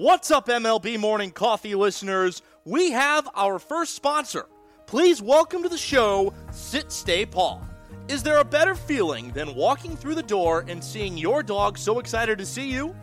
What's 0.00 0.30
up, 0.30 0.46
MLB 0.46 0.96
Morning 0.96 1.32
Coffee 1.32 1.74
listeners? 1.74 2.40
We 2.64 2.92
have 2.92 3.28
our 3.34 3.58
first 3.58 3.96
sponsor. 3.96 4.46
Please 4.86 5.20
welcome 5.20 5.64
to 5.64 5.68
the 5.68 5.76
show 5.76 6.32
Sit 6.52 6.92
Stay 6.92 7.26
Paw. 7.26 7.60
Is 8.06 8.22
there 8.22 8.38
a 8.38 8.44
better 8.44 8.76
feeling 8.76 9.32
than 9.32 9.56
walking 9.56 9.96
through 9.96 10.14
the 10.14 10.22
door 10.22 10.64
and 10.68 10.84
seeing 10.84 11.18
your 11.18 11.42
dog 11.42 11.76
so 11.76 11.98
excited 11.98 12.38
to 12.38 12.46
see 12.46 12.70
you? 12.70 12.94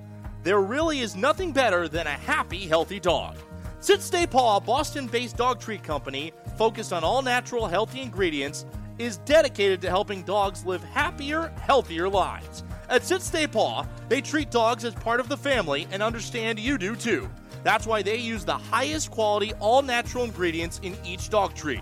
There 0.44 0.62
really 0.62 1.02
is 1.02 1.18
nothing 1.18 1.52
better 1.52 1.90
than 1.90 2.08
a 2.08 2.12
happy, 2.12 2.66
healthy 2.66 3.02
dog. 3.02 3.36
Sit 3.82 4.02
Stay 4.02 4.26
Paw, 4.26 4.56
a 4.56 4.62
Boston 4.62 5.08
based 5.08 5.36
dog 5.36 5.60
treat 5.60 5.84
company 5.84 6.32
focused 6.58 6.94
on 6.94 7.04
all 7.04 7.22
natural, 7.22 7.68
healthy 7.68 8.00
ingredients, 8.00 8.66
is 9.00 9.18
dedicated 9.26 9.82
to 9.82 9.90
helping 9.90 10.24
dogs 10.24 10.66
live 10.66 10.82
happier, 10.82 11.52
healthier 11.58 12.08
lives. 12.08 12.64
At 12.88 13.04
Sit 13.04 13.22
Stay 13.22 13.48
Paw, 13.48 13.86
they 14.10 14.22
treat 14.22 14.52
dogs 14.52 14.86
as 14.86 14.94
part 14.94 15.20
of 15.20 15.28
the 15.28 15.38
family 15.38 15.88
and 15.92 16.04
understand 16.04 16.60
you 16.60 16.78
do 16.78 16.96
too. 16.96 17.30
That's 17.64 17.88
why 17.88 18.04
they 18.04 18.18
use 18.18 18.46
the 18.46 18.58
highest 18.58 19.10
quality, 19.10 19.54
all 19.60 19.82
natural 19.82 20.24
ingredients 20.24 20.80
in 20.84 20.96
each 21.04 21.30
dog 21.30 21.56
treat. 21.56 21.82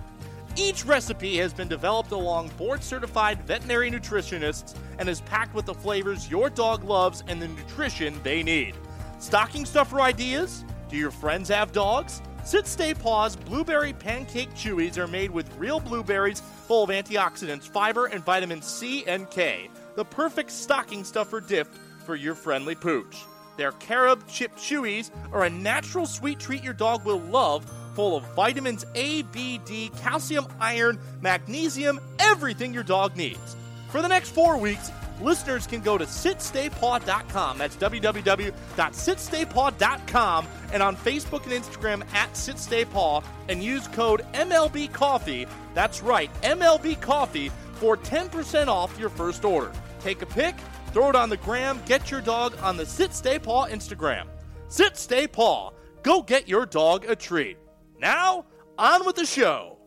Each 0.56 0.86
recipe 0.86 1.36
has 1.38 1.54
been 1.54 1.68
developed 1.68 2.12
along 2.12 2.50
board 2.50 2.84
certified 2.84 3.42
veterinary 3.44 3.92
nutritionists 3.92 4.76
and 4.98 5.10
is 5.10 5.20
packed 5.22 5.54
with 5.54 5.66
the 5.66 5.74
flavors 5.74 6.30
your 6.30 6.50
dog 6.50 6.84
loves 6.84 7.24
and 7.28 7.42
the 7.42 7.48
nutrition 7.50 8.18
they 8.24 8.44
need. 8.44 8.76
Stocking 9.20 9.66
stuffer 9.66 10.00
ideas? 10.00 10.64
Do 10.90 10.96
your 10.96 11.12
friends 11.12 11.50
have 11.50 11.72
dogs? 11.74 12.22
Sit 12.46 12.68
Stay 12.68 12.94
Paws 12.94 13.36
Blueberry 13.36 13.94
Pancake 13.94 14.54
Chewies 14.54 14.98
are 14.98 15.08
made 15.08 15.32
with 15.32 15.54
real 15.58 15.80
blueberries 15.80 16.40
full 16.40 16.84
of 16.84 16.90
antioxidants, 16.92 17.64
fiber, 17.68 18.06
and 18.06 18.24
vitamins 18.24 18.66
C 18.66 19.06
and 19.06 19.30
K. 19.30 19.70
The 19.96 20.06
perfect 20.06 20.52
stocking 20.52 21.04
stuffer 21.04 21.40
dip 21.40 21.68
for 22.06 22.16
your 22.16 22.36
friendly 22.36 22.76
pooch. 22.76 23.26
Their 23.58 23.72
carob 23.74 24.26
chip 24.28 24.56
chewies 24.56 25.12
are 25.32 25.44
a 25.44 25.50
natural 25.50 26.08
sweet 26.08 26.40
treat 26.40 26.64
your 26.64 26.74
dog 26.74 27.06
will 27.06 27.20
love, 27.20 27.70
full 27.94 28.18
of 28.18 28.24
vitamins 28.36 28.84
A, 28.96 29.22
B, 29.24 29.60
D, 29.66 29.92
calcium, 30.02 30.48
iron, 30.60 31.00
magnesium, 31.22 32.00
everything 32.18 32.74
your 32.74 32.82
dog 32.84 33.16
needs. 33.16 33.56
For 33.90 34.02
the 34.02 34.08
next 34.08 34.32
four 34.32 34.58
weeks, 34.58 34.92
listeners 35.22 35.68
can 35.68 35.82
go 35.82 36.00
to 36.00 36.06
sitstaypaw.com. 36.06 37.60
That's 37.60 37.76
www.sitstaypaw.com 37.76 40.48
and 40.72 40.82
on 40.82 40.98
Facebook 40.98 41.44
and 41.44 41.52
Instagram 41.52 42.02
at 42.16 42.34
sitstaypaw 42.34 43.24
and 43.50 43.64
use 43.64 43.88
code 43.90 44.26
MLB 44.34 44.92
Coffee. 44.92 45.46
That's 45.76 46.02
right, 46.02 46.34
MLB 46.42 47.00
Coffee 47.00 47.52
for 47.76 47.98
10% 47.98 48.68
off 48.68 48.98
your 49.00 49.10
first 49.10 49.46
order. 49.46 49.72
Take 50.00 50.22
a 50.22 50.26
pic, 50.26 50.56
throw 50.92 51.10
it 51.10 51.16
on 51.16 51.30
the 51.30 51.38
gram, 51.38 51.80
get 51.86 52.12
your 52.12 52.22
dog 52.22 52.56
on 52.62 52.78
the 52.78 52.86
Sit 52.86 53.14
Stay 53.14 53.40
Paw 53.40 53.68
Instagram. 53.68 54.28
Sit 54.68 54.98
Stay 54.98 55.28
Paw. 55.28 55.72
Go 56.02 56.22
get 56.22 56.48
your 56.48 56.66
dog 56.66 57.06
a 57.06 57.16
treat. 57.16 57.58
Now, 58.00 58.46
on 58.78 59.06
with 59.06 59.16
the 59.16 59.26
show. 59.26 59.78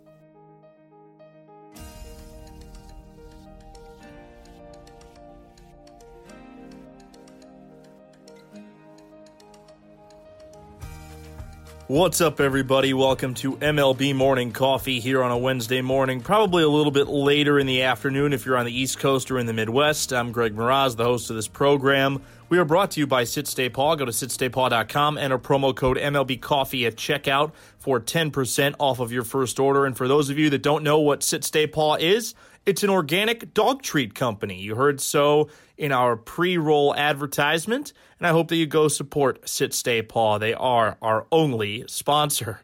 What's 11.88 12.20
up, 12.20 12.40
everybody? 12.40 12.94
Welcome 12.94 13.34
to 13.34 13.58
MLB 13.58 14.12
Morning 14.12 14.50
Coffee 14.50 14.98
here 14.98 15.22
on 15.22 15.30
a 15.30 15.38
Wednesday 15.38 15.82
morning, 15.82 16.20
probably 16.20 16.64
a 16.64 16.68
little 16.68 16.90
bit 16.90 17.06
later 17.06 17.60
in 17.60 17.68
the 17.68 17.82
afternoon 17.82 18.32
if 18.32 18.44
you're 18.44 18.56
on 18.56 18.66
the 18.66 18.76
East 18.76 18.98
Coast 18.98 19.30
or 19.30 19.38
in 19.38 19.46
the 19.46 19.52
Midwest. 19.52 20.12
I'm 20.12 20.32
Greg 20.32 20.56
Miraz, 20.56 20.96
the 20.96 21.04
host 21.04 21.30
of 21.30 21.36
this 21.36 21.46
program. 21.46 22.22
We 22.48 22.58
are 22.58 22.64
brought 22.64 22.90
to 22.92 23.00
you 23.00 23.06
by 23.06 23.22
Sit 23.22 23.46
Stay 23.46 23.68
Paw. 23.68 23.94
Go 23.94 24.04
to 24.04 24.10
sitstaypaw.com, 24.10 25.16
enter 25.16 25.38
promo 25.38 25.76
code 25.76 25.96
MLB 25.96 26.40
Coffee 26.40 26.86
at 26.86 26.96
checkout 26.96 27.52
for 27.78 28.00
10% 28.00 28.74
off 28.80 28.98
of 28.98 29.12
your 29.12 29.22
first 29.22 29.60
order. 29.60 29.86
And 29.86 29.96
for 29.96 30.08
those 30.08 30.28
of 30.28 30.40
you 30.40 30.50
that 30.50 30.62
don't 30.62 30.82
know 30.82 30.98
what 30.98 31.22
Sit 31.22 31.44
Stay 31.44 31.68
Paw 31.68 31.98
is, 32.00 32.34
it's 32.66 32.82
an 32.82 32.90
organic 32.90 33.54
dog 33.54 33.82
treat 33.82 34.12
company. 34.12 34.60
You 34.60 34.74
heard 34.74 35.00
so 35.00 35.50
in 35.78 35.92
our 35.92 36.16
pre 36.16 36.58
roll 36.58 36.94
advertisement, 36.94 37.92
and 38.18 38.26
I 38.26 38.30
hope 38.30 38.48
that 38.48 38.56
you 38.56 38.66
go 38.66 38.88
support 38.88 39.48
Sit 39.48 39.74
Stay 39.74 40.02
Paw. 40.02 40.38
They 40.38 40.54
are 40.54 40.96
our 41.02 41.26
only 41.30 41.84
sponsor. 41.86 42.60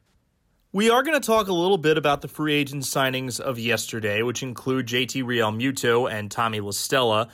We 0.73 0.89
are 0.89 1.03
going 1.03 1.21
to 1.21 1.27
talk 1.27 1.49
a 1.49 1.53
little 1.53 1.77
bit 1.77 1.99
about 1.99 2.23
the 2.23 2.28
free 2.28 2.55
agent 2.55 2.84
signings 2.84 3.39
of 3.39 3.59
yesterday, 3.59 4.23
which 4.23 4.43
include 4.43 4.87
JT 4.87 5.27
Real 5.27 5.53
Realmuto 5.53 6.11
and 6.11 6.31
Tommy 6.31 6.61
La 6.61 6.71
Stella, 6.71 7.28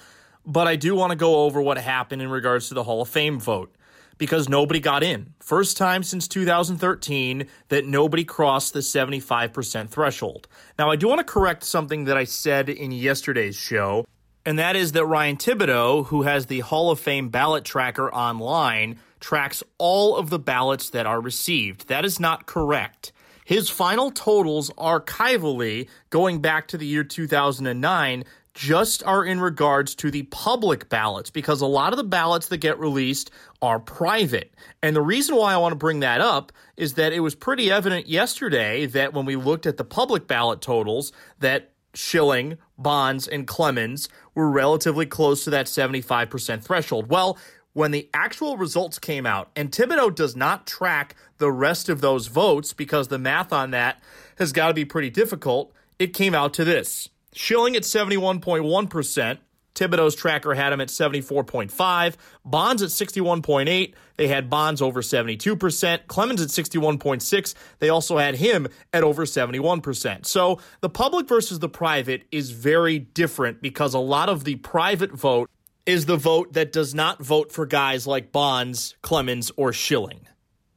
but 0.44 0.66
I 0.66 0.74
do 0.74 0.96
want 0.96 1.10
to 1.10 1.16
go 1.16 1.44
over 1.44 1.62
what 1.62 1.78
happened 1.78 2.20
in 2.20 2.30
regards 2.30 2.68
to 2.68 2.74
the 2.74 2.82
Hall 2.82 3.00
of 3.00 3.08
Fame 3.08 3.38
vote 3.38 3.72
because 4.18 4.48
nobody 4.48 4.80
got 4.80 5.02
in. 5.02 5.32
First 5.38 5.76
time 5.76 6.02
since 6.02 6.28
2013 6.28 7.46
that 7.68 7.86
nobody 7.86 8.24
crossed 8.24 8.72
the 8.72 8.80
75% 8.80 9.88
threshold. 9.88 10.48
Now, 10.78 10.90
I 10.90 10.96
do 10.96 11.08
want 11.08 11.20
to 11.20 11.24
correct 11.24 11.62
something 11.62 12.04
that 12.04 12.16
I 12.16 12.24
said 12.24 12.68
in 12.68 12.90
yesterday's 12.90 13.56
show, 13.56 14.04
and 14.48 14.58
that 14.58 14.76
is 14.76 14.92
that 14.92 15.04
Ryan 15.04 15.36
Thibodaux, 15.36 16.06
who 16.06 16.22
has 16.22 16.46
the 16.46 16.60
Hall 16.60 16.90
of 16.90 16.98
Fame 16.98 17.28
ballot 17.28 17.66
tracker 17.66 18.10
online, 18.10 18.98
tracks 19.20 19.62
all 19.76 20.16
of 20.16 20.30
the 20.30 20.38
ballots 20.38 20.88
that 20.88 21.04
are 21.04 21.20
received. 21.20 21.88
That 21.88 22.06
is 22.06 22.18
not 22.18 22.46
correct. 22.46 23.12
His 23.44 23.68
final 23.68 24.10
totals 24.10 24.70
archivally, 24.70 25.90
going 26.08 26.40
back 26.40 26.66
to 26.68 26.78
the 26.78 26.86
year 26.86 27.04
2009, 27.04 28.24
just 28.54 29.02
are 29.04 29.22
in 29.22 29.38
regards 29.38 29.94
to 29.96 30.10
the 30.10 30.22
public 30.22 30.88
ballots 30.88 31.28
because 31.28 31.60
a 31.60 31.66
lot 31.66 31.92
of 31.92 31.98
the 31.98 32.04
ballots 32.04 32.46
that 32.48 32.56
get 32.56 32.78
released 32.78 33.30
are 33.60 33.78
private. 33.78 34.54
And 34.82 34.96
the 34.96 35.02
reason 35.02 35.36
why 35.36 35.52
I 35.52 35.58
want 35.58 35.72
to 35.72 35.76
bring 35.76 36.00
that 36.00 36.22
up 36.22 36.52
is 36.74 36.94
that 36.94 37.12
it 37.12 37.20
was 37.20 37.34
pretty 37.34 37.70
evident 37.70 38.08
yesterday 38.08 38.86
that 38.86 39.12
when 39.12 39.26
we 39.26 39.36
looked 39.36 39.66
at 39.66 39.76
the 39.76 39.84
public 39.84 40.26
ballot 40.26 40.62
totals 40.62 41.12
that 41.38 41.72
Schilling, 41.94 42.58
Bonds, 42.76 43.26
and 43.26 43.46
Clemens 43.46 44.08
were 44.38 44.48
relatively 44.48 45.04
close 45.04 45.42
to 45.42 45.50
that 45.50 45.66
75% 45.66 46.62
threshold. 46.62 47.08
Well, 47.10 47.36
when 47.72 47.90
the 47.90 48.08
actual 48.14 48.56
results 48.56 49.00
came 49.00 49.26
out, 49.26 49.50
and 49.56 49.72
Thibodaux 49.72 50.14
does 50.14 50.36
not 50.36 50.64
track 50.64 51.16
the 51.38 51.50
rest 51.50 51.88
of 51.88 52.00
those 52.00 52.28
votes 52.28 52.72
because 52.72 53.08
the 53.08 53.18
math 53.18 53.52
on 53.52 53.72
that 53.72 54.00
has 54.38 54.52
got 54.52 54.68
to 54.68 54.74
be 54.74 54.84
pretty 54.84 55.10
difficult, 55.10 55.72
it 55.98 56.14
came 56.14 56.36
out 56.36 56.54
to 56.54 56.64
this. 56.64 57.08
Schilling 57.32 57.74
at 57.74 57.82
71.1%. 57.82 59.38
Thibodaux's 59.78 60.16
tracker 60.16 60.54
had 60.54 60.72
him 60.72 60.80
at 60.80 60.88
74.5. 60.88 62.16
Bonds 62.44 62.82
at 62.82 62.88
61.8. 62.88 63.94
They 64.16 64.28
had 64.28 64.50
Bonds 64.50 64.82
over 64.82 65.00
72%. 65.00 66.06
Clemens 66.08 66.42
at 66.42 66.48
61.6. 66.48 67.54
They 67.78 67.88
also 67.88 68.18
had 68.18 68.36
him 68.36 68.66
at 68.92 69.04
over 69.04 69.24
71%. 69.24 70.26
So 70.26 70.60
the 70.80 70.90
public 70.90 71.28
versus 71.28 71.60
the 71.60 71.68
private 71.68 72.24
is 72.32 72.50
very 72.50 72.98
different 72.98 73.62
because 73.62 73.94
a 73.94 74.00
lot 74.00 74.28
of 74.28 74.44
the 74.44 74.56
private 74.56 75.12
vote 75.12 75.48
is 75.86 76.06
the 76.06 76.16
vote 76.16 76.52
that 76.54 76.72
does 76.72 76.94
not 76.94 77.22
vote 77.22 77.52
for 77.52 77.64
guys 77.64 78.06
like 78.06 78.32
Bonds, 78.32 78.96
Clemens, 79.02 79.50
or 79.56 79.72
Schilling. 79.72 80.26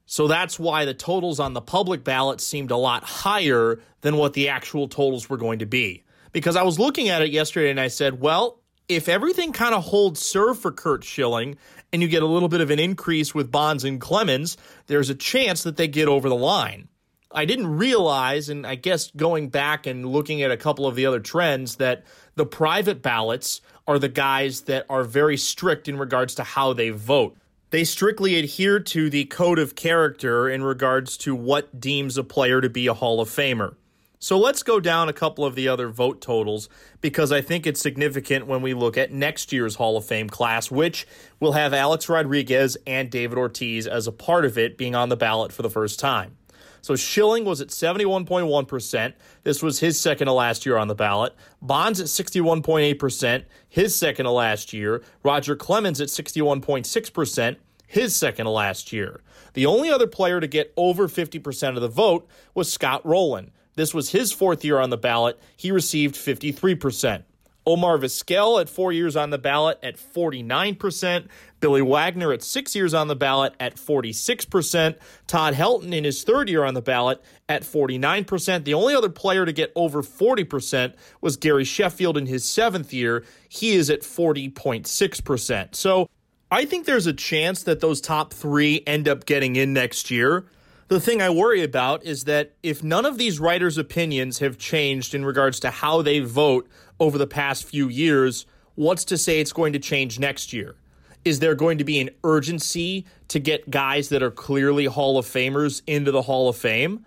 So 0.06 0.28
that's 0.28 0.60
why 0.60 0.86
the 0.86 0.94
totals 0.94 1.40
on 1.40 1.54
the 1.54 1.62
public 1.62 2.04
ballot 2.04 2.40
seemed 2.40 2.70
a 2.70 2.78
lot 2.78 3.04
higher 3.04 3.80
than 4.02 4.18
what 4.18 4.34
the 4.34 4.50
actual 4.50 4.88
totals 4.88 5.30
were 5.30 5.38
going 5.38 5.60
to 5.60 5.66
be 5.66 6.04
because 6.34 6.56
I 6.56 6.64
was 6.64 6.80
looking 6.80 7.10
at 7.10 7.22
it 7.22 7.32
yesterday 7.32 7.70
and 7.70 7.80
I 7.80 7.88
said, 7.88 8.20
well, 8.20 8.61
if 8.96 9.08
everything 9.08 9.54
kind 9.54 9.74
of 9.74 9.86
holds 9.86 10.20
serve 10.20 10.60
for 10.60 10.72
Curt 10.72 11.04
Schilling 11.04 11.58
and 11.94 12.02
you 12.02 12.08
get 12.08 12.24
a 12.24 12.28
little 12.28 12.50
bit 12.50 12.62
of 12.62 12.72
an 12.72 12.80
increase 12.80 13.34
with 13.34 13.52
Bonds 13.52 13.84
and 13.84 14.00
Clemens, 14.00 14.58
there's 14.88 15.10
a 15.10 15.16
chance 15.16 15.64
that 15.64 15.78
they 15.78 15.88
get 15.88 16.08
over 16.08 16.28
the 16.28 16.36
line. 16.36 16.88
I 17.34 17.46
didn't 17.46 17.78
realize, 17.78 18.50
and 18.50 18.68
I 18.68 18.76
guess 18.76 19.10
going 19.12 19.50
back 19.50 19.88
and 19.88 20.06
looking 20.06 20.42
at 20.42 20.52
a 20.52 20.58
couple 20.58 20.86
of 20.86 20.96
the 20.96 21.06
other 21.06 21.22
trends, 21.22 21.78
that 21.78 22.04
the 22.36 22.46
private 22.46 23.02
ballots 23.02 23.62
are 23.88 23.98
the 23.98 24.10
guys 24.10 24.62
that 24.62 24.86
are 24.90 25.04
very 25.04 25.38
strict 25.38 25.88
in 25.88 25.98
regards 25.98 26.36
to 26.36 26.44
how 26.44 26.74
they 26.74 26.90
vote. 26.90 27.38
They 27.70 27.86
strictly 27.86 28.38
adhere 28.38 28.82
to 28.82 29.10
the 29.10 29.26
code 29.26 29.58
of 29.58 29.76
character 29.76 30.50
in 30.50 30.62
regards 30.62 31.16
to 31.20 31.34
what 31.34 31.80
deems 31.80 32.18
a 32.18 32.24
player 32.24 32.60
to 32.60 32.70
be 32.70 32.88
a 32.88 32.94
Hall 32.94 33.22
of 33.22 33.30
Famer. 33.30 33.76
So 34.24 34.38
let's 34.38 34.62
go 34.62 34.80
down 34.80 35.10
a 35.10 35.14
couple 35.14 35.46
of 35.46 35.56
the 35.56 35.68
other 35.68 35.90
vote 35.90 36.22
totals 36.22 36.70
because 37.02 37.32
I 37.32 37.42
think 37.42 37.66
it's 37.66 37.82
significant 37.82 38.46
when 38.46 38.62
we 38.62 38.76
look 38.76 38.96
at 38.96 39.12
next 39.12 39.52
year's 39.52 39.74
Hall 39.74 39.98
of 39.98 40.06
Fame 40.06 40.30
class, 40.30 40.70
which 40.70 41.08
will 41.40 41.54
have 41.54 41.74
Alex 41.74 42.08
Rodriguez 42.08 42.78
and 42.86 43.10
David 43.10 43.40
Ortiz 43.40 43.88
as 43.88 44.06
a 44.06 44.12
part 44.12 44.46
of 44.46 44.60
it 44.60 44.78
being 44.78 44.94
on 44.94 45.10
the 45.10 45.18
ballot 45.18 45.52
for 45.52 45.64
the 45.64 45.72
first 45.72 46.00
time. 46.00 46.38
So 46.84 46.96
Schilling 46.96 47.46
was 47.46 47.62
at 47.62 47.70
71.1%. 47.70 49.14
This 49.42 49.64
was 49.64 49.80
his 49.80 50.00
second 50.00 50.28
to 50.28 50.34
last 50.34 50.68
year 50.68 50.78
on 50.78 50.88
the 50.88 50.94
ballot. 50.94 51.34
Bonds 51.60 52.00
at 52.00 52.06
61.8%, 52.06 53.46
his 53.70 53.96
second 53.96 54.26
to 54.26 54.32
last 54.32 54.72
year. 54.72 55.02
Roger 55.24 55.56
Clemens 55.56 56.00
at 56.00 56.10
61.6%, 56.10 57.56
his 57.88 58.16
second 58.16 58.46
to 58.46 58.52
last 58.52 58.94
year. 58.94 59.22
The 59.54 59.66
only 59.66 59.90
other 59.90 60.06
player 60.06 60.40
to 60.40 60.48
get 60.48 60.74
over 60.78 61.08
50% 61.08 61.76
of 61.76 61.82
the 61.82 61.88
vote 61.88 62.28
was 62.54 62.72
Scott 62.72 63.04
Rolen 63.04 63.50
this 63.76 63.94
was 63.94 64.12
his 64.12 64.32
fourth 64.32 64.64
year 64.66 64.80
on 64.80 64.90
the 64.90 64.98
ballot. 64.98 65.40
He 65.56 65.72
received 65.72 66.16
53%. 66.16 67.24
Omar 67.66 68.00
Vizquel 68.00 68.60
at 68.60 68.70
four 68.70 68.92
years 68.92 69.16
on 69.16 69.30
the 69.30 69.38
ballot 69.38 69.78
at 69.84 69.96
49%. 69.96 71.28
Billy 71.60 71.82
Wagner 71.82 72.34
at 72.34 72.42
six 72.42 72.76
years 72.76 72.94
on 72.94 73.08
the 73.08 73.16
ballot 73.16 73.54
at 73.60 73.76
46%. 73.76 74.98
Todd 75.28 75.54
Helton 75.54 75.94
in 75.94 76.04
his 76.04 76.24
third 76.24 76.50
year 76.50 76.64
on 76.64 76.74
the 76.74 76.82
ballot 76.82 77.22
at 77.48 77.62
49%. 77.62 78.64
The 78.64 78.74
only 78.74 78.96
other 78.96 79.10
player 79.10 79.46
to 79.46 79.54
get 79.54 79.72
over 79.76 80.02
40% 80.02 80.96
was 81.22 81.38
Gary 81.38 81.64
Sheffield 81.64 82.18
in 82.18 82.26
his 82.26 82.44
seventh 82.44 82.92
year. 82.92 83.24
He 83.48 83.76
is 83.76 83.92
at 83.92 84.02
40.6%. 84.02 85.76
So 85.76 86.10
I 86.50 86.66
think 86.66 86.88
there's 86.88 87.08
a 87.08 87.14
chance 87.14 87.64
that 87.64 87.80
those 87.80 88.02
top 88.02 88.34
three 88.34 88.82
end 88.88 89.08
up 89.08 89.26
getting 89.26 89.56
in 89.56 89.72
next 89.72 90.10
year. 90.10 90.46
The 90.92 91.00
thing 91.00 91.22
I 91.22 91.30
worry 91.30 91.64
about 91.64 92.04
is 92.04 92.26
that 92.26 92.52
if 92.64 92.84
none 92.84 93.06
of 93.06 93.18
these 93.18 93.40
writers' 93.40 93.78
opinions 93.78 94.40
have 94.40 94.58
changed 94.58 95.16
in 95.16 95.24
regards 95.24 95.58
to 95.62 95.70
how 95.70 96.02
they 96.02 96.20
vote 96.20 96.68
over 97.00 97.18
the 97.18 97.26
past 97.26 97.64
few 97.64 97.88
years, 97.88 98.46
what's 98.76 99.06
to 99.06 99.18
say 99.18 99.40
it's 99.40 99.54
going 99.54 99.72
to 99.72 99.80
change 99.80 100.20
next 100.20 100.52
year? 100.52 100.76
Is 101.24 101.40
there 101.40 101.56
going 101.56 101.78
to 101.78 101.86
be 101.86 102.02
an 102.02 102.10
urgency 102.26 103.06
to 103.30 103.40
get 103.40 103.70
guys 103.72 104.10
that 104.10 104.22
are 104.22 104.32
clearly 104.32 104.84
Hall 104.84 105.18
of 105.18 105.26
Famers 105.26 105.82
into 105.88 106.12
the 106.12 106.24
Hall 106.24 106.50
of 106.50 106.58
Fame? 106.58 107.06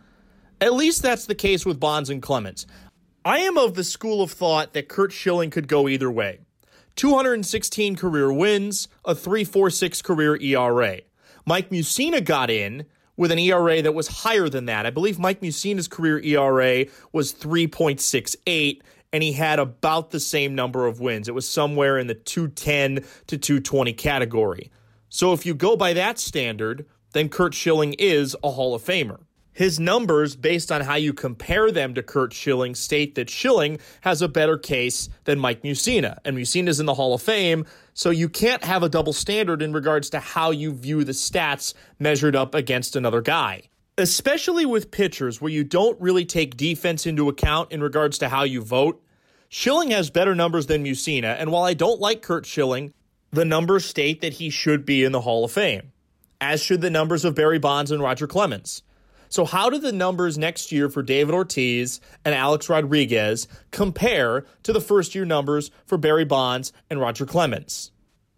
At 0.63 0.73
least 0.73 1.03
that's 1.03 1.27
the 1.27 1.35
case 1.35 1.67
with 1.67 1.79
Bonds 1.79 2.09
and 2.09 2.23
Clemens. 2.23 2.67
I 3.23 3.41
am 3.41 3.59
of 3.59 3.75
the 3.75 3.85
school 3.85 4.23
of 4.23 4.31
thought 4.31 4.73
that 4.73 4.89
Curt 4.89 5.13
Schilling 5.13 5.51
could 5.51 5.69
go 5.69 5.89
either 5.89 6.11
way. 6.11 6.41
216 6.97 7.97
career 7.97 8.33
wins, 8.33 8.89
a 9.05 9.15
3.46 9.15 10.03
career 10.03 10.37
ERA. 10.37 11.01
Mike 11.45 11.69
Mussina 11.69 12.25
got 12.25 12.49
in 12.49 12.87
with 13.17 13.31
an 13.31 13.39
ERA 13.39 13.83
that 13.83 13.95
was 13.95 14.09
higher 14.09 14.49
than 14.49 14.67
that. 14.67 14.87
I 14.87 14.91
believe 14.91 15.19
Mike 15.19 15.43
Mussina's 15.43 15.89
career 15.89 16.19
ERA 16.21 16.87
was 17.13 17.33
3.68 17.33 18.81
and 19.13 19.23
he 19.23 19.33
had 19.33 19.61
about 19.61 20.11
the 20.11 20.19
same 20.19 20.57
number 20.57 20.87
of 20.87 20.99
wins. 20.99 21.29
It 21.29 21.35
was 21.35 21.49
somewhere 21.49 21.99
in 21.99 22.09
the 22.09 22.15
210 22.15 23.05
to 23.29 23.39
220 23.39 23.93
category. 23.93 24.73
So 25.09 25.33
if 25.33 25.47
you 25.47 25.55
go 25.55 25.77
by 25.77 25.93
that 25.93 26.19
standard, 26.19 26.87
then 27.13 27.29
Curt 27.29 27.55
Schilling 27.55 27.93
is 27.95 28.35
a 28.43 28.51
Hall 28.51 28.75
of 28.75 28.83
Famer. 28.83 29.21
His 29.53 29.79
numbers, 29.79 30.35
based 30.35 30.73
on 30.73 30.81
how 30.81 30.97
you 30.97 31.13
compare 31.13 31.71
them 31.71 31.95
to 31.95 32.03
Curt 32.03 32.33
Schilling, 32.33 32.75
state 32.75 33.15
that 33.15 33.31
Schilling 33.31 33.79
has 34.01 34.21
a 34.21 34.27
better 34.27 34.59
case 34.59 35.09
than 35.23 35.39
Mike 35.39 35.63
Mussina. 35.63 36.19
And 36.25 36.37
Mussina's 36.37 36.81
in 36.81 36.87
the 36.87 36.95
Hall 36.95 37.15
of 37.15 37.23
Fame, 37.23 37.65
so 37.95 38.11
you 38.11 38.29
can't 38.29 38.65
have 38.65 38.83
a 38.83 38.89
double 38.89 39.13
standard 39.13 39.63
in 39.63 39.73
regards 39.73 40.11
to 40.11 40.21
how 40.21 40.51
you 40.51 40.73
view 40.73 41.05
the 41.05 41.13
stats 41.13 41.75
measured 41.99 42.37
up 42.37 42.55
against 42.55 42.97
another 42.97 43.23
guy. 43.23 43.63
Especially 43.97 44.67
with 44.67 44.91
pitchers 44.91 45.41
where 45.41 45.53
you 45.53 45.63
don't 45.63 46.01
really 46.01 46.25
take 46.25 46.57
defense 46.57 47.07
into 47.07 47.29
account 47.29 47.71
in 47.71 47.81
regards 47.81 48.19
to 48.19 48.29
how 48.29 48.43
you 48.43 48.61
vote. 48.61 49.01
Schilling 49.49 49.93
has 49.93 50.11
better 50.11 50.35
numbers 50.35 50.67
than 50.67 50.85
Mussina, 50.85 51.37
and 51.39 51.53
while 51.53 51.63
I 51.63 51.75
don't 51.75 52.01
like 52.01 52.23
Curt 52.23 52.45
Schilling, 52.45 52.93
the 53.31 53.45
numbers 53.45 53.85
state 53.85 54.21
that 54.21 54.35
he 54.35 54.51
should 54.51 54.85
be 54.85 55.05
in 55.05 55.13
the 55.13 55.21
Hall 55.21 55.45
of 55.45 55.53
Fame, 55.53 55.93
as 56.41 56.61
should 56.63 56.81
the 56.81 56.91
numbers 56.91 57.25
of 57.25 57.35
Barry 57.35 57.59
Bonds 57.59 57.91
and 57.91 58.03
Roger 58.03 58.27
Clemens. 58.27 58.83
So, 59.35 59.45
how 59.45 59.69
do 59.69 59.79
the 59.79 59.91
numbers 59.91 60.39
next 60.39 60.71
year 60.71 60.89
for 60.89 61.03
David 61.03 61.35
Ortiz 61.35 62.01
and 62.25 62.37
Alex 62.37 62.69
Rodriguez 62.69 63.49
compare 63.73 64.45
to 64.63 64.73
the 64.73 64.81
first 64.81 65.13
year 65.13 65.25
numbers 65.25 65.73
for 65.87 65.99
Barry 65.99 66.25
Bonds 66.25 66.73
and 66.89 67.01
Roger 67.01 67.27
Clemens? 67.27 67.91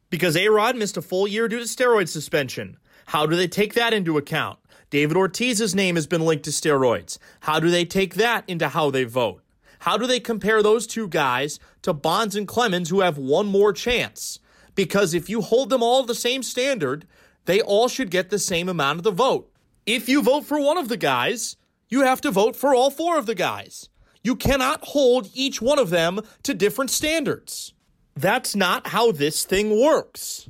Because 0.08 0.38
A 0.38 0.48
Rod 0.48 0.74
missed 0.74 0.96
a 0.96 1.02
full 1.02 1.28
year 1.28 1.48
due 1.48 1.58
to 1.58 1.66
steroid 1.66 2.08
suspension. 2.08 2.78
How 3.08 3.26
do 3.26 3.36
they 3.36 3.46
take 3.46 3.74
that 3.74 3.92
into 3.92 4.16
account? 4.16 4.58
David 4.88 5.18
Ortiz's 5.18 5.74
name 5.74 5.96
has 5.96 6.06
been 6.06 6.24
linked 6.24 6.46
to 6.46 6.50
steroids. 6.50 7.18
How 7.40 7.60
do 7.60 7.68
they 7.68 7.84
take 7.84 8.14
that 8.14 8.44
into 8.48 8.68
how 8.68 8.88
they 8.90 9.04
vote? 9.04 9.42
How 9.80 9.98
do 9.98 10.06
they 10.06 10.18
compare 10.18 10.62
those 10.62 10.86
two 10.86 11.08
guys 11.08 11.60
to 11.82 11.92
Bonds 11.92 12.34
and 12.34 12.48
Clemens, 12.48 12.88
who 12.88 13.00
have 13.00 13.18
one 13.18 13.48
more 13.48 13.74
chance? 13.74 14.38
Because 14.74 15.12
if 15.12 15.28
you 15.28 15.42
hold 15.42 15.68
them 15.68 15.82
all 15.82 16.04
the 16.04 16.14
same 16.14 16.42
standard, 16.42 17.06
they 17.44 17.60
all 17.60 17.86
should 17.86 18.10
get 18.10 18.30
the 18.30 18.38
same 18.38 18.66
amount 18.70 19.00
of 19.00 19.04
the 19.04 19.10
vote. 19.10 19.52
If 19.86 20.08
you 20.08 20.20
vote 20.20 20.44
for 20.44 20.60
one 20.60 20.78
of 20.78 20.88
the 20.88 20.96
guys, 20.96 21.56
you 21.88 22.00
have 22.00 22.20
to 22.22 22.32
vote 22.32 22.56
for 22.56 22.74
all 22.74 22.90
four 22.90 23.18
of 23.18 23.26
the 23.26 23.36
guys. 23.36 23.88
You 24.24 24.34
cannot 24.34 24.84
hold 24.84 25.30
each 25.32 25.62
one 25.62 25.78
of 25.78 25.90
them 25.90 26.20
to 26.42 26.54
different 26.54 26.90
standards. 26.90 27.72
That's 28.16 28.56
not 28.56 28.88
how 28.88 29.12
this 29.12 29.44
thing 29.44 29.80
works. 29.80 30.48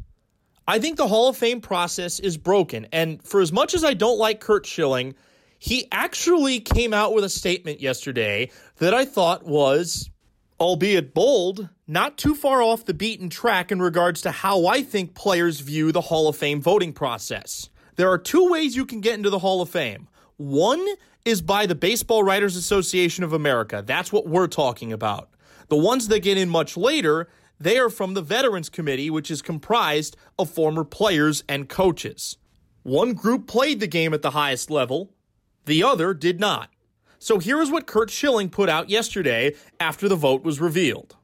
I 0.66 0.78
think 0.78 0.96
the 0.96 1.08
Hall 1.08 1.28
of 1.28 1.36
Fame 1.36 1.60
process 1.60 2.18
is 2.18 2.38
broken. 2.38 2.86
And 2.92 3.22
for 3.22 3.42
as 3.42 3.52
much 3.52 3.74
as 3.74 3.84
I 3.84 3.92
don't 3.92 4.18
like 4.18 4.40
Curt 4.40 4.64
Schilling, 4.64 5.14
he 5.58 5.86
actually 5.92 6.58
came 6.58 6.94
out 6.94 7.12
with 7.12 7.22
a 7.22 7.28
statement 7.28 7.82
yesterday 7.82 8.50
that 8.78 8.94
I 8.94 9.04
thought 9.04 9.44
was, 9.44 10.08
albeit 10.58 11.12
bold, 11.12 11.68
not 11.86 12.16
too 12.16 12.34
far 12.34 12.62
off 12.62 12.86
the 12.86 12.94
beaten 12.94 13.28
track 13.28 13.70
in 13.70 13.82
regards 13.82 14.22
to 14.22 14.30
how 14.30 14.64
I 14.64 14.82
think 14.82 15.14
players 15.14 15.60
view 15.60 15.92
the 15.92 16.00
Hall 16.00 16.26
of 16.26 16.36
Fame 16.36 16.62
voting 16.62 16.94
process. 16.94 17.68
There 17.96 18.10
are 18.10 18.18
two 18.18 18.50
ways 18.50 18.76
you 18.76 18.84
can 18.84 19.00
get 19.00 19.14
into 19.14 19.30
the 19.30 19.38
Hall 19.38 19.62
of 19.62 19.70
Fame. 19.70 20.08
One 20.36 20.86
is 21.24 21.40
by 21.40 21.64
the 21.64 21.74
Baseball 21.74 22.22
Writers 22.22 22.54
Association 22.54 23.24
of 23.24 23.32
America. 23.32 23.82
That's 23.84 24.12
what 24.12 24.28
we're 24.28 24.48
talking 24.48 24.92
about. 24.92 25.30
The 25.68 25.78
ones 25.78 26.08
that 26.08 26.20
get 26.20 26.36
in 26.36 26.50
much 26.50 26.76
later, 26.76 27.26
they 27.58 27.78
are 27.78 27.88
from 27.88 28.12
the 28.12 28.20
Veterans 28.20 28.68
Committee, 28.68 29.08
which 29.08 29.30
is 29.30 29.40
comprised 29.40 30.14
of 30.38 30.50
former 30.50 30.84
players 30.84 31.42
and 31.48 31.70
coaches. 31.70 32.36
One 32.82 33.14
group 33.14 33.46
played 33.46 33.80
the 33.80 33.86
game 33.86 34.12
at 34.12 34.20
the 34.20 34.30
highest 34.32 34.70
level, 34.70 35.14
the 35.64 35.82
other 35.82 36.12
did 36.12 36.38
not. 36.38 36.68
So 37.18 37.38
here 37.38 37.62
is 37.62 37.70
what 37.70 37.86
Curt 37.86 38.10
Schilling 38.10 38.50
put 38.50 38.68
out 38.68 38.90
yesterday 38.90 39.54
after 39.80 40.06
the 40.06 40.16
vote 40.16 40.44
was 40.44 40.60
revealed. 40.60 41.16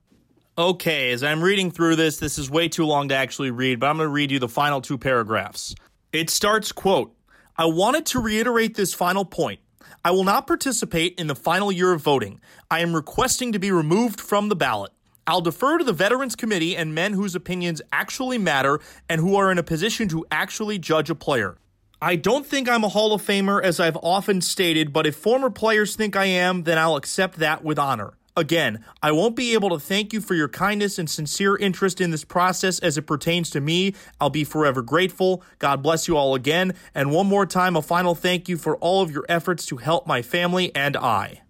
Okay, 0.57 1.13
as 1.13 1.23
I'm 1.23 1.43
reading 1.43 1.71
through 1.71 1.97
this, 1.97 2.17
this 2.17 2.39
is 2.39 2.51
way 2.51 2.69
too 2.69 2.87
long 2.87 3.09
to 3.11 3.15
actually 3.15 3.51
read, 3.51 3.79
but 3.79 3.89
I'm 3.89 3.99
going 3.99 4.09
to 4.09 4.13
read 4.13 4.31
you 4.31 4.39
the 4.39 4.49
final 4.49 4.81
two 4.81 4.97
paragraphs. 4.99 5.75
It 6.13 6.29
starts, 6.29 6.73
quote, 6.73 7.17
I 7.57 7.65
wanted 7.65 8.05
to 8.07 8.21
reiterate 8.21 8.75
this 8.75 8.93
final 8.93 9.25
point. 9.25 9.61
I 10.05 10.11
will 10.11 10.25
not 10.25 10.47
participate 10.47 11.19
in 11.19 11.27
the 11.27 11.35
final 11.35 11.73
year 11.73 11.93
of 11.93 12.03
voting. 12.03 12.39
I 12.71 12.81
am 12.81 12.95
requesting 12.95 13.53
to 13.53 13.59
be 13.59 13.73
removed 13.73 14.21
from 14.21 14.51
the 14.51 14.57
ballot. 14.57 14.93
I'll 15.27 15.41
defer 15.41 15.79
to 15.79 15.85
the 15.85 15.95
Veterans 15.95 16.37
Committee 16.37 16.77
and 16.77 16.95
men 16.95 17.15
whose 17.15 17.35
opinions 17.35 17.81
actually 17.93 18.37
matter 18.37 18.79
and 19.09 19.23
who 19.23 19.37
are 19.37 19.51
in 19.51 19.57
a 19.57 19.63
position 19.63 20.07
to 20.09 20.27
actually 20.31 20.79
judge 20.79 21.09
a 21.09 21.15
player. 21.15 21.57
I 22.03 22.17
don't 22.17 22.45
think 22.45 22.69
I'm 22.69 22.85
a 22.85 22.91
Hall 22.91 23.15
of 23.15 23.23
Famer, 23.23 23.63
as 23.63 23.81
I've 23.81 23.97
often 23.97 24.43
stated, 24.43 24.93
but 24.93 25.07
if 25.07 25.17
former 25.17 25.49
players 25.49 25.97
think 25.97 26.15
I 26.15 26.27
am, 26.27 26.65
then 26.65 26.77
I'll 26.77 26.97
accept 26.97 27.39
that 27.39 27.65
with 27.65 27.79
honor. 27.79 28.19
Again, 28.35 28.83
I 29.03 29.13
won't 29.13 29.37
be 29.37 29.53
able 29.53 29.69
to 29.71 29.79
thank 29.79 30.15
you 30.15 30.23
for 30.23 30.35
your 30.35 30.49
kindness 30.49 30.99
and 30.99 31.09
sincere 31.09 31.55
interest 31.55 32.01
in 32.01 32.11
this 32.11 32.25
process 32.25 32.79
as 32.79 32.97
it 32.97 33.03
pertains 33.03 33.51
to 33.51 33.61
me. 33.61 33.95
I'll 34.21 34.31
be 34.31 34.45
forever 34.45 34.81
grateful. 34.81 35.43
God 35.59 35.83
bless 35.83 36.09
you 36.09 36.17
all 36.17 36.35
again. 36.35 36.73
And 36.95 37.11
one 37.11 37.27
more 37.27 37.45
time, 37.45 37.77
a 37.77 37.83
final 37.83 38.15
thank 38.15 38.49
you 38.49 38.57
for 38.57 38.79
all 38.79 39.03
of 39.03 39.11
your 39.11 39.27
efforts 39.29 39.67
to 39.67 39.77
help 39.77 40.07
my 40.07 40.23
family 40.23 40.75
and 40.75 40.97
I. 40.97 41.43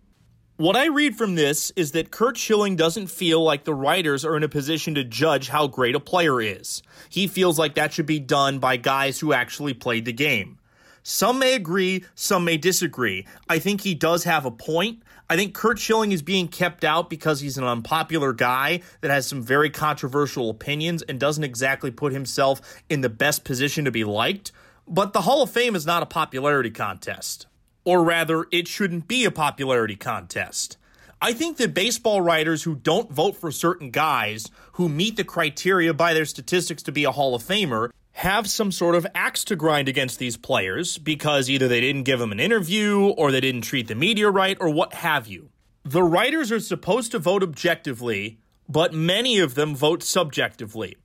What 0.57 0.77
I 0.77 0.87
read 0.87 1.17
from 1.17 1.37
this 1.37 1.71
is 1.77 1.93
that 1.93 2.11
Curt 2.11 2.37
Schilling 2.37 2.75
doesn't 2.75 3.07
feel 3.07 3.43
like 3.43 3.63
the 3.63 3.75
writers 3.75 4.25
are 4.25 4.37
in 4.37 4.43
a 4.43 4.49
position 4.49 4.97
to 4.97 5.05
judge 5.05 5.49
how 5.49 5.69
great 5.69 5.95
a 5.95 6.01
player 6.01 6.41
is. 6.41 6.83
He 7.09 7.29
feels 7.29 7.61
like 7.61 7.75
that 7.77 7.93
should 7.93 8.07
be 8.07 8.21
done 8.21 8.59
by 8.59 8.77
guys 8.77 9.21
who 9.21 9.33
actually 9.33 9.75
played 9.75 10.05
the 10.05 10.13
game. 10.13 10.59
Some 11.03 11.39
may 11.39 11.55
agree, 11.55 12.05
some 12.15 12.45
may 12.45 12.57
disagree. 12.57 13.27
I 13.49 13.59
think 13.59 13.81
he 13.81 13.95
does 13.95 14.25
have 14.25 14.45
a 14.45 14.51
point. 14.51 15.03
I 15.29 15.37
think 15.37 15.55
Curt 15.55 15.79
Schilling 15.79 16.13
is 16.13 16.23
being 16.23 16.47
kept 16.47 16.85
out 16.85 17.11
because 17.11 17.41
he's 17.41 17.59
an 17.59 17.65
unpopular 17.65 18.33
guy 18.33 18.83
that 19.01 19.11
has 19.11 19.27
some 19.27 19.43
very 19.43 19.71
controversial 19.71 20.51
opinions 20.51 21.03
and 21.03 21.19
doesn't 21.19 21.45
exactly 21.45 21.91
put 21.91 22.13
himself 22.13 22.61
in 22.89 23.01
the 23.01 23.09
best 23.09 23.43
position 23.45 23.85
to 23.85 23.91
be 23.91 24.05
liked. 24.05 24.53
But 24.87 25.13
the 25.13 25.23
Hall 25.23 25.43
of 25.43 25.51
Fame 25.51 25.75
is 25.75 25.87
not 25.87 26.03
a 26.03 26.07
popularity 26.07 26.71
contest. 26.71 27.47
Or 27.85 28.05
rather, 28.05 28.47
it 28.53 28.69
shouldn't 28.69 29.09
be 29.09 29.25
a 29.25 29.31
popularity 29.31 29.97
contest. 29.97 30.77
I 31.21 31.33
think 31.33 31.57
that 31.57 31.73
baseball 31.73 32.21
writers 32.21 32.65
who 32.65 32.75
don't 32.75 33.11
vote 33.11 33.37
for 33.37 33.51
certain 33.51 33.91
guys 33.91 34.51
who 34.73 34.89
meet 34.89 35.17
the 35.17 35.25
criteria 35.25 35.95
by 35.95 36.15
their 36.15 36.25
statistics 36.25 36.83
to 36.83 36.93
be 36.93 37.05
a 37.05 37.13
Hall 37.13 37.35
of 37.35 37.43
Famer 37.43 37.91
have 38.13 38.49
some 38.49 38.71
sort 38.71 38.95
of 38.95 39.07
axe 39.15 39.45
to 39.45 39.57
grind 39.57 39.89
against 39.89 40.19
these 40.19 40.37
players 40.37 40.99
because 40.99 41.49
either 41.49 41.69
they 41.69 41.81
didn't 41.81 42.03
give 42.03 42.19
them 42.19 42.33
an 42.33 42.41
interview 42.41 43.09
or 43.17 43.31
they 43.31 43.41
didn't 43.41 43.63
treat 43.63 43.89
the 43.89 43.95
media 43.95 44.31
right 44.31 44.57
or 44.61 44.69
what 44.69 44.95
have 44.95 45.27
you. 45.27 45.51
The 45.85 46.03
writers 46.03 46.53
are 46.53 46.61
supposed 46.61 47.11
to 47.13 47.19
vote 47.19 47.43
objectively, 47.43 48.39
but 48.69 48.95
many 48.95 49.39
of 49.39 49.55
them 49.55 49.75
vote 49.75 50.03
subjectively. 50.03 50.97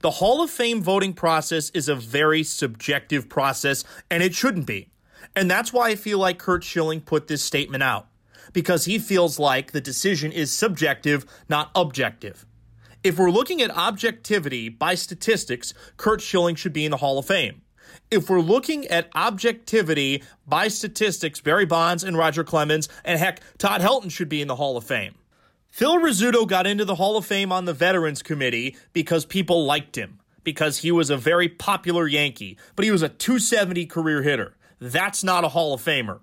The 0.00 0.10
Hall 0.12 0.42
of 0.42 0.50
Fame 0.50 0.82
voting 0.82 1.12
process 1.12 1.70
is 1.70 1.88
a 1.88 1.94
very 1.94 2.42
subjective 2.42 3.28
process, 3.28 3.84
and 4.10 4.22
it 4.22 4.34
shouldn't 4.34 4.66
be. 4.66 4.88
And 5.34 5.50
that's 5.50 5.72
why 5.72 5.90
I 5.90 5.94
feel 5.94 6.18
like 6.18 6.38
Curt 6.38 6.64
Schilling 6.64 7.00
put 7.00 7.28
this 7.28 7.42
statement 7.42 7.82
out, 7.82 8.06
because 8.52 8.84
he 8.84 8.98
feels 8.98 9.38
like 9.38 9.72
the 9.72 9.80
decision 9.80 10.32
is 10.32 10.52
subjective, 10.52 11.24
not 11.48 11.70
objective. 11.74 12.46
If 13.06 13.20
we're 13.20 13.30
looking 13.30 13.62
at 13.62 13.70
objectivity 13.70 14.68
by 14.68 14.96
statistics, 14.96 15.72
Curt 15.96 16.20
Schilling 16.20 16.56
should 16.56 16.72
be 16.72 16.84
in 16.84 16.90
the 16.90 16.96
Hall 16.96 17.20
of 17.20 17.26
Fame. 17.26 17.62
If 18.10 18.28
we're 18.28 18.40
looking 18.40 18.84
at 18.88 19.10
objectivity 19.14 20.24
by 20.44 20.66
statistics, 20.66 21.40
Barry 21.40 21.66
Bonds 21.66 22.02
and 22.02 22.18
Roger 22.18 22.42
Clemens, 22.42 22.88
and 23.04 23.16
heck, 23.16 23.42
Todd 23.58 23.80
Helton 23.80 24.10
should 24.10 24.28
be 24.28 24.42
in 24.42 24.48
the 24.48 24.56
Hall 24.56 24.76
of 24.76 24.82
Fame. 24.82 25.14
Phil 25.68 26.00
Rizzuto 26.00 26.48
got 26.48 26.66
into 26.66 26.84
the 26.84 26.96
Hall 26.96 27.16
of 27.16 27.24
Fame 27.24 27.52
on 27.52 27.64
the 27.64 27.72
Veterans 27.72 28.24
Committee 28.24 28.76
because 28.92 29.24
people 29.24 29.64
liked 29.64 29.96
him, 29.96 30.18
because 30.42 30.78
he 30.78 30.90
was 30.90 31.08
a 31.08 31.16
very 31.16 31.48
popular 31.48 32.08
Yankee, 32.08 32.58
but 32.74 32.84
he 32.84 32.90
was 32.90 33.02
a 33.02 33.08
270 33.08 33.86
career 33.86 34.22
hitter. 34.22 34.56
That's 34.80 35.22
not 35.22 35.44
a 35.44 35.50
Hall 35.50 35.72
of 35.72 35.80
Famer. 35.80 36.18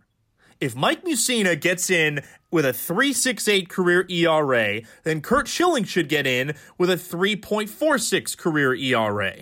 If 0.59 0.75
Mike 0.75 1.03
Mussina 1.03 1.59
gets 1.59 1.89
in 1.89 2.21
with 2.51 2.65
a 2.65 2.73
3.68 2.73 3.69
career 3.69 4.05
ERA, 4.09 4.81
then 5.03 5.21
Curt 5.21 5.47
Schilling 5.47 5.83
should 5.83 6.09
get 6.09 6.27
in 6.27 6.53
with 6.77 6.89
a 6.89 6.95
3.46 6.95 8.37
career 8.37 8.75
ERA. 8.75 9.33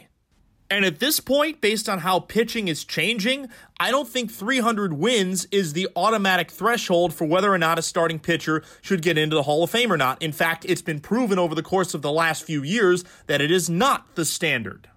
And 0.72 0.86
at 0.86 1.00
this 1.00 1.20
point, 1.20 1.60
based 1.60 1.90
on 1.90 2.00
how 2.00 2.22
pitching 2.22 2.70
is 2.70 2.86
changing, 2.86 3.50
I 3.78 3.92
don't 3.92 4.08
think 4.08 4.32
300 4.32 4.94
wins 4.94 5.46
is 5.52 5.74
the 5.74 5.90
automatic 5.98 6.50
threshold 6.50 7.14
for 7.14 7.26
whether 7.26 7.54
or 7.54 7.58
not 7.58 7.78
a 7.78 7.82
starting 7.82 8.20
pitcher 8.20 8.64
should 8.82 9.02
get 9.02 9.18
into 9.18 9.36
the 9.36 9.44
Hall 9.44 9.66
of 9.66 9.70
Fame 9.70 9.92
or 9.92 9.98
not. 9.98 10.22
In 10.22 10.32
fact, 10.32 10.64
it's 10.64 10.82
been 10.82 11.02
proven 11.02 11.38
over 11.38 11.54
the 11.54 11.62
course 11.62 11.94
of 11.94 12.02
the 12.02 12.12
last 12.12 12.46
few 12.46 12.64
years 12.64 13.04
that 13.28 13.42
it 13.42 13.52
is 13.52 13.70
not 13.70 14.16
the 14.16 14.24
standard. 14.24 14.88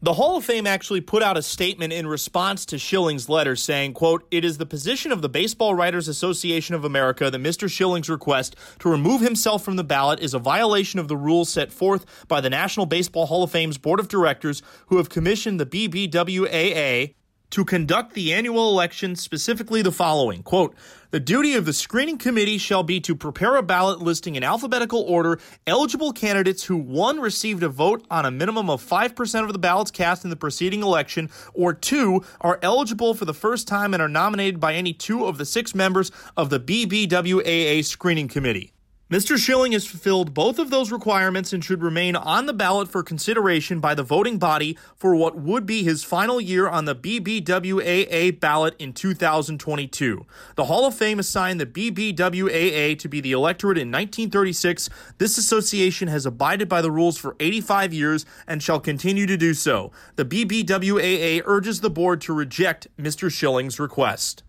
The 0.00 0.12
Hall 0.12 0.36
of 0.36 0.44
Fame 0.44 0.64
actually 0.64 1.00
put 1.00 1.24
out 1.24 1.36
a 1.36 1.42
statement 1.42 1.92
in 1.92 2.06
response 2.06 2.64
to 2.66 2.78
Schilling's 2.78 3.28
letter 3.28 3.56
saying, 3.56 3.94
quote, 3.94 4.24
It 4.30 4.44
is 4.44 4.56
the 4.56 4.64
position 4.64 5.10
of 5.10 5.22
the 5.22 5.28
Baseball 5.28 5.74
Writers 5.74 6.06
Association 6.06 6.76
of 6.76 6.84
America 6.84 7.32
that 7.32 7.42
Mr. 7.42 7.68
Schilling's 7.68 8.08
request 8.08 8.54
to 8.78 8.88
remove 8.88 9.22
himself 9.22 9.64
from 9.64 9.74
the 9.74 9.82
ballot 9.82 10.20
is 10.20 10.34
a 10.34 10.38
violation 10.38 11.00
of 11.00 11.08
the 11.08 11.16
rules 11.16 11.48
set 11.48 11.72
forth 11.72 12.06
by 12.28 12.40
the 12.40 12.48
National 12.48 12.86
Baseball 12.86 13.26
Hall 13.26 13.42
of 13.42 13.50
Fame's 13.50 13.76
Board 13.76 13.98
of 13.98 14.06
Directors 14.06 14.62
who 14.86 14.98
have 14.98 15.08
commissioned 15.08 15.58
the 15.58 15.66
BBWAA 15.66 17.14
to 17.50 17.64
conduct 17.64 18.14
the 18.14 18.32
annual 18.32 18.68
election 18.70 19.16
specifically 19.16 19.82
the 19.82 19.92
following. 19.92 20.42
Quote 20.42 20.74
the 21.10 21.20
duty 21.20 21.54
of 21.54 21.64
the 21.64 21.72
screening 21.72 22.18
committee 22.18 22.58
shall 22.58 22.82
be 22.82 23.00
to 23.00 23.14
prepare 23.14 23.56
a 23.56 23.62
ballot 23.62 24.00
listing 24.00 24.34
in 24.36 24.44
alphabetical 24.44 25.00
order 25.00 25.40
eligible 25.66 26.12
candidates 26.12 26.64
who 26.64 26.76
one 26.76 27.18
received 27.18 27.62
a 27.62 27.68
vote 27.70 28.04
on 28.10 28.26
a 28.26 28.30
minimum 28.30 28.68
of 28.68 28.86
5% 28.86 29.44
of 29.44 29.52
the 29.54 29.58
ballots 29.58 29.90
cast 29.90 30.24
in 30.24 30.30
the 30.30 30.36
preceding 30.36 30.82
election 30.82 31.30
or 31.54 31.72
two 31.72 32.22
are 32.42 32.58
eligible 32.60 33.14
for 33.14 33.24
the 33.24 33.32
first 33.32 33.66
time 33.66 33.94
and 33.94 34.02
are 34.02 34.08
nominated 34.08 34.60
by 34.60 34.74
any 34.74 34.92
two 34.92 35.24
of 35.24 35.38
the 35.38 35.46
six 35.46 35.74
members 35.74 36.12
of 36.36 36.50
the 36.50 36.60
BBWAA 36.60 37.82
screening 37.86 38.28
committee 38.28 38.72
Mr. 39.10 39.38
Schilling 39.38 39.72
has 39.72 39.86
fulfilled 39.86 40.34
both 40.34 40.58
of 40.58 40.68
those 40.68 40.92
requirements 40.92 41.54
and 41.54 41.64
should 41.64 41.82
remain 41.82 42.14
on 42.14 42.44
the 42.44 42.52
ballot 42.52 42.88
for 42.88 43.02
consideration 43.02 43.80
by 43.80 43.94
the 43.94 44.02
voting 44.02 44.36
body 44.36 44.76
for 44.96 45.16
what 45.16 45.34
would 45.34 45.64
be 45.64 45.82
his 45.82 46.04
final 46.04 46.38
year 46.38 46.68
on 46.68 46.84
the 46.84 46.94
BBWAA 46.94 48.38
ballot 48.38 48.76
in 48.78 48.92
2022. 48.92 50.26
The 50.56 50.64
Hall 50.66 50.84
of 50.84 50.94
Fame 50.94 51.18
assigned 51.18 51.58
the 51.58 51.64
BBWAA 51.64 52.98
to 52.98 53.08
be 53.08 53.22
the 53.22 53.32
electorate 53.32 53.78
in 53.78 53.88
1936. 53.88 54.90
This 55.16 55.38
association 55.38 56.08
has 56.08 56.26
abided 56.26 56.68
by 56.68 56.82
the 56.82 56.90
rules 56.90 57.16
for 57.16 57.34
85 57.40 57.94
years 57.94 58.26
and 58.46 58.62
shall 58.62 58.78
continue 58.78 59.24
to 59.24 59.38
do 59.38 59.54
so. 59.54 59.90
The 60.16 60.26
BBWAA 60.26 61.40
urges 61.46 61.80
the 61.80 61.88
board 61.88 62.20
to 62.22 62.34
reject 62.34 62.88
Mr. 62.98 63.32
Schilling's 63.32 63.80
request. 63.80 64.42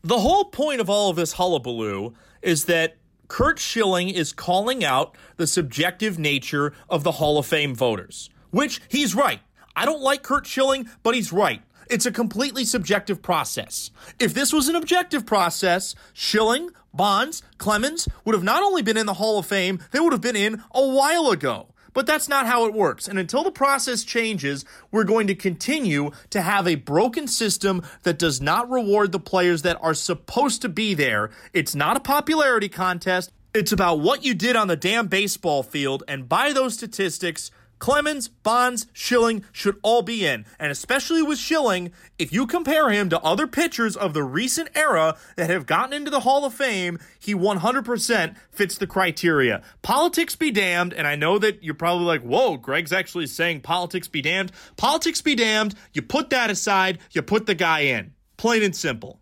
The 0.00 0.20
whole 0.20 0.46
point 0.46 0.80
of 0.80 0.88
all 0.88 1.10
of 1.10 1.16
this 1.16 1.34
hullabaloo 1.34 2.14
is 2.40 2.64
that 2.64 2.96
Curt 3.28 3.58
Schilling 3.58 4.08
is 4.08 4.32
calling 4.32 4.82
out 4.82 5.14
the 5.36 5.46
subjective 5.46 6.18
nature 6.18 6.72
of 6.88 7.04
the 7.04 7.12
Hall 7.12 7.38
of 7.38 7.46
Fame 7.46 7.74
voters, 7.74 8.30
which 8.50 8.80
he's 8.88 9.14
right. 9.14 9.40
I 9.76 9.84
don't 9.84 10.02
like 10.02 10.22
Curt 10.22 10.46
Schilling, 10.46 10.88
but 11.02 11.14
he's 11.14 11.32
right. 11.32 11.62
It's 11.90 12.06
a 12.06 12.12
completely 12.12 12.64
subjective 12.64 13.22
process. 13.22 13.90
If 14.18 14.34
this 14.34 14.52
was 14.52 14.68
an 14.68 14.76
objective 14.76 15.24
process, 15.24 15.94
Schilling, 16.12 16.70
Bonds, 16.92 17.42
Clemens 17.58 18.08
would 18.24 18.34
have 18.34 18.44
not 18.44 18.62
only 18.62 18.82
been 18.82 18.96
in 18.96 19.06
the 19.06 19.14
Hall 19.14 19.38
of 19.38 19.46
Fame, 19.46 19.78
they 19.90 20.00
would 20.00 20.12
have 20.12 20.20
been 20.20 20.36
in 20.36 20.62
a 20.74 20.86
while 20.86 21.30
ago. 21.30 21.67
But 21.92 22.06
that's 22.06 22.28
not 22.28 22.46
how 22.46 22.66
it 22.66 22.74
works. 22.74 23.08
And 23.08 23.18
until 23.18 23.42
the 23.42 23.50
process 23.50 24.04
changes, 24.04 24.64
we're 24.90 25.04
going 25.04 25.26
to 25.26 25.34
continue 25.34 26.10
to 26.30 26.42
have 26.42 26.66
a 26.66 26.76
broken 26.76 27.26
system 27.26 27.82
that 28.02 28.18
does 28.18 28.40
not 28.40 28.70
reward 28.70 29.12
the 29.12 29.20
players 29.20 29.62
that 29.62 29.78
are 29.80 29.94
supposed 29.94 30.62
to 30.62 30.68
be 30.68 30.94
there. 30.94 31.30
It's 31.52 31.74
not 31.74 31.96
a 31.96 32.00
popularity 32.00 32.68
contest. 32.68 33.32
It's 33.54 33.72
about 33.72 34.00
what 34.00 34.24
you 34.24 34.34
did 34.34 34.56
on 34.56 34.68
the 34.68 34.76
damn 34.76 35.08
baseball 35.08 35.62
field. 35.62 36.02
And 36.06 36.28
by 36.28 36.52
those 36.52 36.74
statistics, 36.74 37.50
Clemens, 37.78 38.28
Bonds, 38.28 38.86
Schilling 38.92 39.44
should 39.52 39.78
all 39.82 40.02
be 40.02 40.26
in. 40.26 40.44
And 40.58 40.70
especially 40.70 41.22
with 41.22 41.38
Schilling, 41.38 41.92
if 42.18 42.32
you 42.32 42.46
compare 42.46 42.90
him 42.90 43.08
to 43.10 43.20
other 43.20 43.46
pitchers 43.46 43.96
of 43.96 44.14
the 44.14 44.22
recent 44.22 44.70
era 44.74 45.16
that 45.36 45.50
have 45.50 45.66
gotten 45.66 45.92
into 45.92 46.10
the 46.10 46.20
Hall 46.20 46.44
of 46.44 46.54
Fame, 46.54 46.98
he 47.18 47.34
100% 47.34 48.36
fits 48.50 48.78
the 48.78 48.86
criteria. 48.86 49.62
Politics 49.82 50.36
be 50.36 50.50
damned, 50.50 50.92
and 50.92 51.06
I 51.06 51.16
know 51.16 51.38
that 51.38 51.62
you're 51.62 51.74
probably 51.74 52.06
like, 52.06 52.22
whoa, 52.22 52.56
Greg's 52.56 52.92
actually 52.92 53.26
saying 53.26 53.60
politics 53.60 54.08
be 54.08 54.22
damned. 54.22 54.52
Politics 54.76 55.22
be 55.22 55.34
damned. 55.34 55.74
You 55.92 56.02
put 56.02 56.30
that 56.30 56.50
aside, 56.50 56.98
you 57.12 57.22
put 57.22 57.46
the 57.46 57.54
guy 57.54 57.80
in. 57.80 58.12
Plain 58.36 58.62
and 58.62 58.76
simple. 58.76 59.20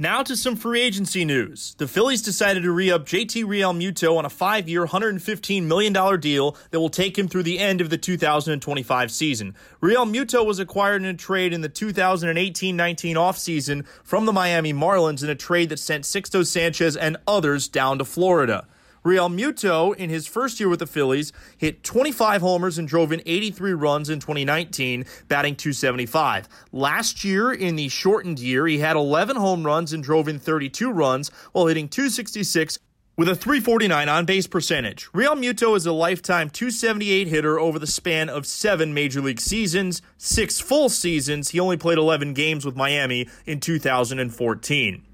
Now 0.00 0.22
to 0.22 0.34
some 0.34 0.56
free 0.56 0.80
agency 0.80 1.26
news. 1.26 1.74
The 1.76 1.86
Phillies 1.86 2.22
decided 2.22 2.62
to 2.62 2.72
re 2.72 2.90
up 2.90 3.04
JT 3.04 3.44
Realmuto 3.44 4.16
on 4.16 4.24
a 4.24 4.30
five 4.30 4.66
year, 4.66 4.86
$115 4.86 5.64
million 5.64 5.92
deal 6.18 6.56
that 6.70 6.80
will 6.80 6.88
take 6.88 7.18
him 7.18 7.28
through 7.28 7.42
the 7.42 7.58
end 7.58 7.82
of 7.82 7.90
the 7.90 7.98
2025 7.98 9.10
season. 9.10 9.54
Realmuto 9.82 10.42
was 10.42 10.58
acquired 10.58 11.02
in 11.02 11.08
a 11.08 11.12
trade 11.12 11.52
in 11.52 11.60
the 11.60 11.68
2018 11.68 12.74
19 12.74 13.16
offseason 13.16 13.86
from 14.02 14.24
the 14.24 14.32
Miami 14.32 14.72
Marlins 14.72 15.22
in 15.22 15.28
a 15.28 15.34
trade 15.34 15.68
that 15.68 15.78
sent 15.78 16.04
Sixto 16.04 16.46
Sanchez 16.46 16.96
and 16.96 17.18
others 17.26 17.68
down 17.68 17.98
to 17.98 18.06
Florida. 18.06 18.66
Realmuto, 19.04 19.94
in 19.96 20.10
his 20.10 20.26
first 20.26 20.60
year 20.60 20.68
with 20.68 20.80
the 20.80 20.86
Phillies, 20.86 21.32
hit 21.56 21.82
25 21.82 22.42
homers 22.42 22.76
and 22.76 22.86
drove 22.86 23.12
in 23.12 23.22
83 23.24 23.72
runs 23.72 24.10
in 24.10 24.20
2019, 24.20 25.06
batting 25.26 25.56
275. 25.56 26.48
Last 26.72 27.24
year, 27.24 27.52
in 27.52 27.76
the 27.76 27.88
shortened 27.88 28.38
year, 28.38 28.66
he 28.66 28.78
had 28.78 28.96
11 28.96 29.36
home 29.36 29.64
runs 29.64 29.92
and 29.92 30.04
drove 30.04 30.28
in 30.28 30.38
32 30.38 30.90
runs 30.90 31.30
while 31.52 31.66
hitting 31.66 31.88
266 31.88 32.78
with 33.16 33.28
a 33.28 33.34
349 33.34 34.08
on 34.08 34.24
base 34.24 34.46
percentage. 34.46 35.10
Realmuto 35.12 35.76
is 35.76 35.86
a 35.86 35.92
lifetime 35.92 36.48
278 36.48 37.28
hitter 37.28 37.58
over 37.58 37.78
the 37.78 37.86
span 37.86 38.28
of 38.28 38.46
seven 38.46 38.94
major 38.94 39.20
league 39.20 39.40
seasons, 39.40 40.00
six 40.16 40.60
full 40.60 40.88
seasons. 40.88 41.50
He 41.50 41.60
only 41.60 41.76
played 41.76 41.98
11 41.98 42.34
games 42.34 42.64
with 42.64 42.76
Miami 42.76 43.28
in 43.46 43.60
2014. 43.60 45.06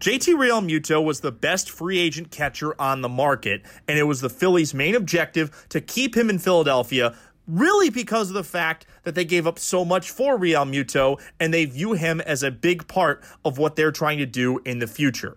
JT 0.00 0.34
Realmuto 0.34 1.02
was 1.02 1.20
the 1.20 1.32
best 1.32 1.70
free 1.70 1.98
agent 1.98 2.30
catcher 2.30 2.78
on 2.80 3.00
the 3.00 3.08
market, 3.08 3.62
and 3.88 3.98
it 3.98 4.02
was 4.02 4.20
the 4.20 4.28
Phillies' 4.28 4.74
main 4.74 4.94
objective 4.94 5.66
to 5.70 5.80
keep 5.80 6.16
him 6.16 6.28
in 6.28 6.38
Philadelphia, 6.38 7.16
really 7.46 7.90
because 7.90 8.28
of 8.28 8.34
the 8.34 8.44
fact 8.44 8.86
that 9.04 9.14
they 9.14 9.24
gave 9.24 9.46
up 9.46 9.58
so 9.58 9.84
much 9.84 10.10
for 10.10 10.38
Realmuto, 10.38 11.20
and 11.40 11.54
they 11.54 11.64
view 11.64 11.92
him 11.92 12.20
as 12.20 12.42
a 12.42 12.50
big 12.50 12.86
part 12.86 13.22
of 13.44 13.56
what 13.56 13.76
they're 13.76 13.92
trying 13.92 14.18
to 14.18 14.26
do 14.26 14.60
in 14.64 14.78
the 14.78 14.86
future. 14.86 15.36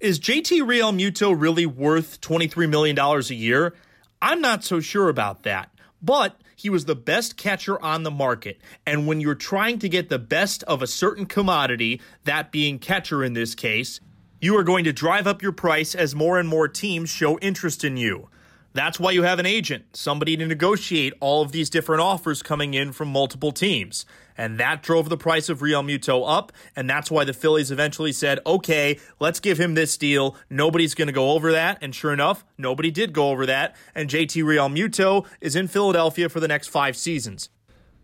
Is 0.00 0.20
JT 0.20 0.62
Realmuto 0.62 1.38
really 1.38 1.66
worth 1.66 2.20
$23 2.20 2.68
million 2.68 2.98
a 2.98 3.20
year? 3.34 3.74
I'm 4.22 4.40
not 4.40 4.64
so 4.64 4.80
sure 4.80 5.08
about 5.08 5.42
that. 5.42 5.70
But 6.00 6.40
he 6.56 6.70
was 6.70 6.86
the 6.86 6.96
best 6.96 7.36
catcher 7.36 7.80
on 7.84 8.02
the 8.02 8.10
market. 8.10 8.58
And 8.86 9.06
when 9.06 9.20
you're 9.20 9.34
trying 9.34 9.78
to 9.80 9.88
get 9.88 10.08
the 10.08 10.18
best 10.18 10.62
of 10.64 10.82
a 10.82 10.86
certain 10.86 11.26
commodity, 11.26 12.00
that 12.24 12.50
being 12.50 12.78
catcher 12.78 13.22
in 13.22 13.34
this 13.34 13.54
case, 13.54 14.00
you 14.40 14.56
are 14.56 14.64
going 14.64 14.84
to 14.84 14.92
drive 14.92 15.26
up 15.26 15.42
your 15.42 15.52
price 15.52 15.94
as 15.94 16.14
more 16.14 16.38
and 16.40 16.48
more 16.48 16.66
teams 16.66 17.10
show 17.10 17.38
interest 17.38 17.84
in 17.84 17.98
you. 17.98 18.30
That's 18.76 19.00
why 19.00 19.12
you 19.12 19.22
have 19.22 19.38
an 19.38 19.46
agent, 19.46 19.96
somebody 19.96 20.36
to 20.36 20.46
negotiate 20.46 21.14
all 21.18 21.40
of 21.40 21.50
these 21.50 21.70
different 21.70 22.02
offers 22.02 22.42
coming 22.42 22.74
in 22.74 22.92
from 22.92 23.08
multiple 23.08 23.50
teams. 23.50 24.04
And 24.36 24.60
that 24.60 24.82
drove 24.82 25.08
the 25.08 25.16
price 25.16 25.48
of 25.48 25.60
Realmuto 25.60 26.24
up, 26.28 26.52
and 26.76 26.88
that's 26.88 27.10
why 27.10 27.24
the 27.24 27.32
Phillies 27.32 27.70
eventually 27.70 28.12
said, 28.12 28.38
okay, 28.44 28.98
let's 29.18 29.40
give 29.40 29.58
him 29.58 29.74
this 29.74 29.96
deal. 29.96 30.36
Nobody's 30.50 30.94
going 30.94 31.06
to 31.06 31.12
go 31.12 31.30
over 31.30 31.52
that. 31.52 31.78
And 31.80 31.94
sure 31.94 32.12
enough, 32.12 32.44
nobody 32.58 32.90
did 32.90 33.14
go 33.14 33.30
over 33.30 33.46
that. 33.46 33.74
And 33.94 34.10
JT 34.10 34.44
Realmuto 34.44 35.26
is 35.40 35.56
in 35.56 35.68
Philadelphia 35.68 36.28
for 36.28 36.40
the 36.40 36.48
next 36.48 36.68
five 36.68 36.98
seasons. 36.98 37.48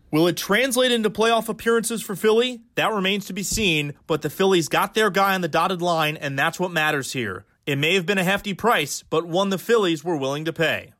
Will 0.09 0.27
it 0.27 0.37
translate 0.37 0.91
into 0.91 1.11
playoff 1.11 1.49
appearances 1.49 2.01
for 2.01 2.15
Philly? 2.15 2.61
That 2.73 2.91
remains 2.91 3.25
to 3.25 3.33
be 3.33 3.43
seen, 3.43 3.93
but 4.07 4.23
the 4.23 4.29
Phillies 4.31 4.69
got 4.69 4.95
their 4.95 5.11
guy 5.11 5.35
on 5.35 5.41
the 5.41 5.47
dotted 5.47 5.83
line, 5.83 6.17
and 6.17 6.37
that's 6.37 6.59
what 6.59 6.71
matters 6.71 7.13
here. 7.13 7.45
It 7.65 7.77
may 7.77 7.93
have 7.93 8.05
been 8.05 8.17
a 8.17 8.25
hefty 8.25 8.53
price, 8.53 9.03
but 9.09 9.25
one 9.25 9.49
the 9.49 9.57
Phillies 9.57 10.03
were 10.03 10.17
willing 10.17 10.43
to 10.45 10.51
pay. 10.51 10.91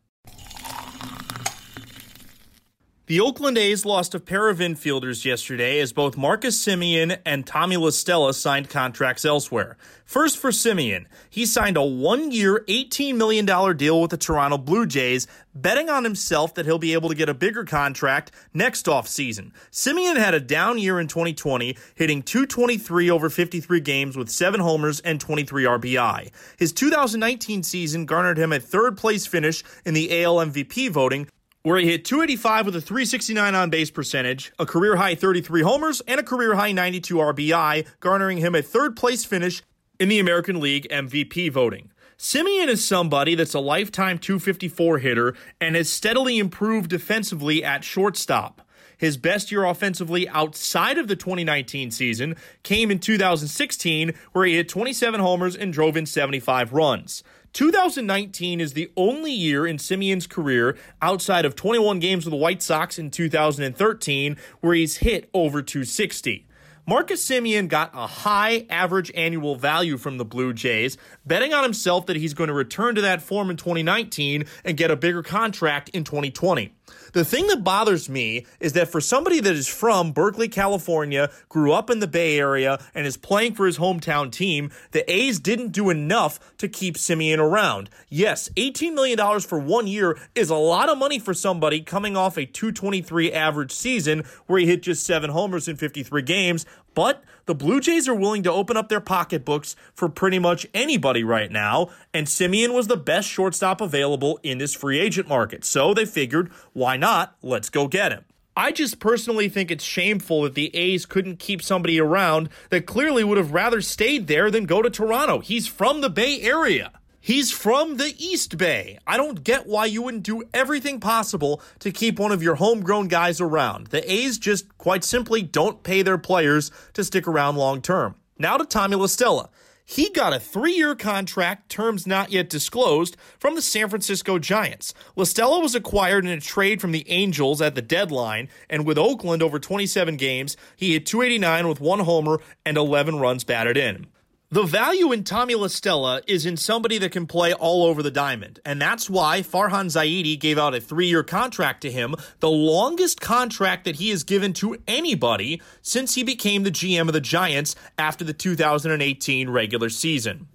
The 3.05 3.19
Oakland 3.19 3.57
A's 3.57 3.85
lost 3.85 4.15
a 4.15 4.19
pair 4.21 4.47
of 4.47 4.59
infielders 4.59 5.25
yesterday 5.25 5.81
as 5.81 5.91
both 5.91 6.15
Marcus 6.15 6.57
Semien 6.57 7.19
and 7.25 7.45
Tommy 7.45 7.75
La 7.75 7.89
Stella 7.89 8.33
signed 8.33 8.69
contracts 8.69 9.25
elsewhere. 9.25 9.75
First 10.05 10.37
for 10.37 10.51
Semien, 10.51 11.07
he 11.29 11.45
signed 11.45 11.75
a 11.75 11.83
one 11.83 12.31
year, 12.31 12.63
$18 12.69 13.17
million 13.17 13.45
deal 13.75 13.99
with 13.99 14.11
the 14.11 14.15
Toronto 14.15 14.57
Blue 14.57 14.85
Jays, 14.85 15.27
betting 15.53 15.89
on 15.89 16.05
himself 16.05 16.53
that 16.53 16.65
he'll 16.65 16.79
be 16.79 16.93
able 16.93 17.09
to 17.09 17.15
get 17.15 17.27
a 17.27 17.33
bigger 17.33 17.65
contract 17.65 18.31
next 18.53 18.85
offseason. 18.85 19.51
Semien 19.69 20.15
had 20.15 20.33
a 20.33 20.39
down 20.39 20.77
year 20.77 20.97
in 20.97 21.09
2020, 21.09 21.75
hitting 21.95 22.23
223 22.23 23.11
over 23.11 23.29
53 23.29 23.81
games 23.81 24.15
with 24.15 24.29
7 24.29 24.61
homers 24.61 25.01
and 25.01 25.19
23 25.19 25.65
RBI. 25.65 26.31
His 26.57 26.71
2019 26.71 27.63
season 27.63 28.05
garnered 28.05 28.37
him 28.37 28.53
a 28.53 28.61
third 28.61 28.95
place 28.95 29.25
finish 29.25 29.61
in 29.83 29.93
the 29.93 30.23
AL 30.23 30.37
MVP 30.37 30.89
voting 30.89 31.27
where 31.63 31.79
he 31.79 31.89
hit 31.89 32.03
285 32.03 32.65
with 32.65 32.75
a 32.75 32.81
369 32.81 33.55
on 33.55 33.69
base 33.69 33.89
percentage, 33.89 34.51
a 34.59 34.65
career 34.65 34.97
high 34.97 35.15
33 35.15 35.61
homers, 35.61 36.01
and 36.01 36.19
a 36.19 36.23
career 36.23 36.55
high 36.55 36.73
92 36.73 37.15
RBI, 37.15 37.87
garnering 38.01 38.39
him 38.39 38.53
a 38.53 38.61
third 38.61 38.97
place 38.97 39.23
finish 39.23 39.63
in 39.97 40.09
the 40.09 40.19
American 40.19 40.59
League 40.59 40.87
MVP 40.89 41.49
voting. 41.51 41.89
Semien 42.17 42.67
is 42.67 42.85
somebody 42.85 43.33
that's 43.33 43.53
a 43.53 43.59
lifetime 43.59 44.17
254 44.17 44.99
hitter 44.99 45.35
and 45.61 45.75
has 45.75 45.89
steadily 45.89 46.37
improved 46.37 46.89
defensively 46.89 47.63
at 47.63 47.83
shortstop. 47.83 48.61
His 48.97 49.17
best 49.17 49.51
year 49.51 49.63
offensively 49.63 50.27
outside 50.29 50.97
of 50.97 51.07
the 51.07 51.15
2019 51.15 51.91
season 51.91 52.35
came 52.63 52.91
in 52.91 52.99
2016, 52.99 54.13
where 54.33 54.45
he 54.45 54.55
hit 54.55 54.69
27 54.69 55.19
homers 55.19 55.55
and 55.55 55.73
drove 55.73 55.97
in 55.97 56.05
75 56.05 56.73
runs. 56.73 57.23
2019 57.53 58.59
is 58.59 58.73
the 58.73 58.91
only 58.97 59.31
year 59.31 59.67
in 59.67 59.77
Semien's 59.77 60.25
career 60.25 60.75
outside 61.03 61.45
of 61.45 61.55
21 61.55 61.99
games 61.99 62.25
with 62.25 62.31
the 62.31 62.37
White 62.37 62.63
Sox 62.63 62.97
in 62.97 63.11
2013 63.11 64.37
where 64.59 64.73
he's 64.73 64.97
hit 64.97 65.29
over 65.35 65.61
260. 65.61 66.47
Marcus 66.85 67.25
Semien 67.25 67.69
got 67.69 67.91
a 67.93 68.07
high 68.07 68.65
average 68.69 69.09
annual 69.15 69.55
value 69.55 69.97
from 69.97 70.17
the 70.17 70.25
Blue 70.25 70.51
Jays, 70.51 70.97
betting 71.25 71.53
on 71.53 71.63
himself 71.63 72.07
that 72.07 72.17
he's 72.17 72.33
going 72.33 72.49
to 72.49 72.53
return 72.53 72.95
to 72.95 73.01
that 73.01 73.21
form 73.21 73.49
in 73.49 73.55
2019 73.55 74.43
and 74.65 74.75
get 74.75 74.91
a 74.91 74.97
bigger 74.97 75.23
contract 75.23 75.87
in 75.89 76.03
2020. 76.03 76.73
The 77.13 77.23
thing 77.23 77.45
that 77.47 77.63
bothers 77.63 78.09
me 78.09 78.47
is 78.59 78.73
that 78.73 78.87
for 78.87 78.99
somebody 78.99 79.39
that 79.39 79.53
is 79.53 79.67
from 79.67 80.13
Berkeley, 80.13 80.47
California, 80.47 81.29
grew 81.47 81.71
up 81.71 81.91
in 81.91 81.99
the 81.99 82.07
Bay 82.07 82.39
Area, 82.39 82.79
and 82.95 83.05
is 83.05 83.17
playing 83.17 83.53
for 83.53 83.67
his 83.67 83.77
hometown 83.77 84.31
team, 84.31 84.71
the 84.91 85.09
A's 85.11 85.39
didn't 85.39 85.73
do 85.73 85.91
enough 85.91 86.57
to 86.57 86.67
keep 86.67 86.95
Semien 86.95 87.37
around. 87.37 87.91
Yes, 88.09 88.49
$18 88.57 88.95
million 88.95 89.39
for 89.41 89.59
one 89.59 89.85
year 89.85 90.17
is 90.33 90.49
a 90.49 90.55
lot 90.55 90.89
of 90.89 90.97
money 90.97 91.19
for 91.19 91.35
somebody 91.35 91.81
coming 91.81 92.17
off 92.17 92.35
a 92.35 92.47
223 92.47 93.31
average 93.31 93.71
season 93.71 94.23
where 94.47 94.59
he 94.59 94.65
hit 94.65 94.81
just 94.81 95.05
seven 95.05 95.29
homers 95.29 95.67
in 95.67 95.75
53 95.75 96.19
games, 96.23 96.65
but 96.93 97.23
the 97.45 97.55
Blue 97.55 97.79
Jays 97.79 98.07
are 98.07 98.15
willing 98.15 98.43
to 98.43 98.51
open 98.51 98.77
up 98.77 98.89
their 98.89 99.01
pocketbooks 99.01 99.75
for 99.93 100.07
pretty 100.07 100.39
much 100.39 100.65
anybody 100.73 101.23
right 101.23 101.51
now, 101.51 101.89
and 102.13 102.27
Semien 102.27 102.73
was 102.73 102.87
the 102.87 102.97
best 102.97 103.27
shortstop 103.27 103.81
available 103.81 104.39
in 104.43 104.57
this 104.57 104.73
free 104.73 104.99
agent 104.99 105.27
market. 105.27 105.65
So 105.65 105.93
they 105.93 106.05
figured, 106.05 106.51
why 106.71 106.97
not? 106.97 107.35
Let's 107.41 107.69
go 107.69 107.87
get 107.87 108.11
him. 108.11 108.25
I 108.55 108.71
just 108.71 108.99
personally 108.99 109.49
think 109.49 109.71
it's 109.71 109.83
shameful 109.83 110.43
that 110.43 110.53
the 110.53 110.73
A's 110.75 111.07
couldn't 111.07 111.39
keep 111.39 111.61
somebody 111.61 111.99
around 111.99 112.49
that 112.69 112.85
clearly 112.85 113.23
would 113.23 113.39
have 113.39 113.51
rather 113.51 113.81
stayed 113.81 114.27
there 114.27 114.51
than 114.51 114.65
go 114.65 114.81
to 114.81 114.91
Toronto. 114.91 115.39
He's 115.39 115.67
from 115.67 116.01
the 116.01 116.09
Bay 116.09 116.39
Area. 116.41 116.91
He's 117.25 117.53
from 117.53 117.95
the 117.95 118.13
East 118.17 118.57
Bay. 118.57 118.99
I 119.07 119.15
don't 119.15 119.45
get 119.45 119.65
why 119.65 119.85
you 119.85 120.01
wouldn't 120.01 120.23
do 120.23 120.43
everything 120.53 120.99
possible 120.99 121.61
to 121.79 121.89
keep 121.89 122.19
one 122.19 122.33
of 122.33 122.43
your 122.43 122.55
homegrown 122.55 123.07
guys 123.07 123.39
around. 123.39 123.87
The 123.87 124.11
A's 124.11 124.37
just 124.37 124.77
quite 124.77 125.05
simply 125.05 125.41
don't 125.41 125.83
pay 125.83 126.01
their 126.01 126.17
players 126.17 126.69
to 126.91 127.03
stick 127.05 127.25
around 127.25 127.55
long 127.55 127.81
term. 127.81 128.15
Now 128.37 128.57
to 128.57 128.65
Tommy 128.65 128.97
La 128.97 129.05
Stella. 129.05 129.49
He 129.85 130.09
got 130.09 130.33
a 130.33 130.39
three 130.39 130.73
year 130.73 130.95
contract, 130.95 131.69
terms 131.69 132.05
not 132.05 132.29
yet 132.33 132.49
disclosed, 132.49 133.15
from 133.39 133.55
the 133.55 133.61
San 133.61 133.87
Francisco 133.87 134.37
Giants. 134.37 134.93
La 135.15 135.23
Stella 135.23 135.61
was 135.61 135.75
acquired 135.75 136.25
in 136.25 136.31
a 136.31 136.41
trade 136.41 136.81
from 136.81 136.91
the 136.91 137.09
Angels 137.09 137.61
at 137.61 137.75
the 137.75 137.81
deadline, 137.81 138.49
and 138.69 138.85
with 138.85 138.97
Oakland 138.97 139.41
over 139.41 139.59
27 139.59 140.17
games, 140.17 140.57
he 140.75 140.91
hit 140.91 141.05
289 141.05 141.69
with 141.69 141.79
one 141.79 141.99
homer 141.99 142.41
and 142.65 142.75
11 142.75 143.19
runs 143.19 143.45
batted 143.45 143.77
in. 143.77 144.07
The 144.53 144.61
value 144.61 145.11
in 145.11 145.23
Tommy 145.23 145.55
La 145.55 145.65
Stella 145.65 146.21
is 146.27 146.45
in 146.45 146.57
somebody 146.57 146.99
that 146.99 147.11
can 147.11 147.25
play 147.25 147.53
all 147.53 147.87
over 147.87 148.03
the 148.03 148.11
diamond. 148.11 148.59
And 148.63 148.79
that's 148.79 149.09
why 149.09 149.41
Farhan 149.41 149.87
Zaidi 149.87 150.39
gave 150.39 150.59
out 150.59 150.75
a 150.75 150.79
three 150.79 151.07
year 151.07 151.23
contract 151.23 151.81
to 151.81 151.91
him, 151.91 152.13
the 152.39 152.51
longest 152.51 153.19
contract 153.19 153.83
that 153.85 153.95
he 153.95 154.09
has 154.11 154.23
given 154.23 154.53
to 154.53 154.77
anybody 154.87 155.59
since 155.81 156.13
he 156.13 156.23
became 156.23 156.61
the 156.61 156.69
GM 156.69 157.07
of 157.07 157.13
the 157.13 157.19
Giants 157.19 157.75
after 157.97 158.23
the 158.23 158.31
2018 158.31 159.49
regular 159.49 159.89
season. 159.89 160.47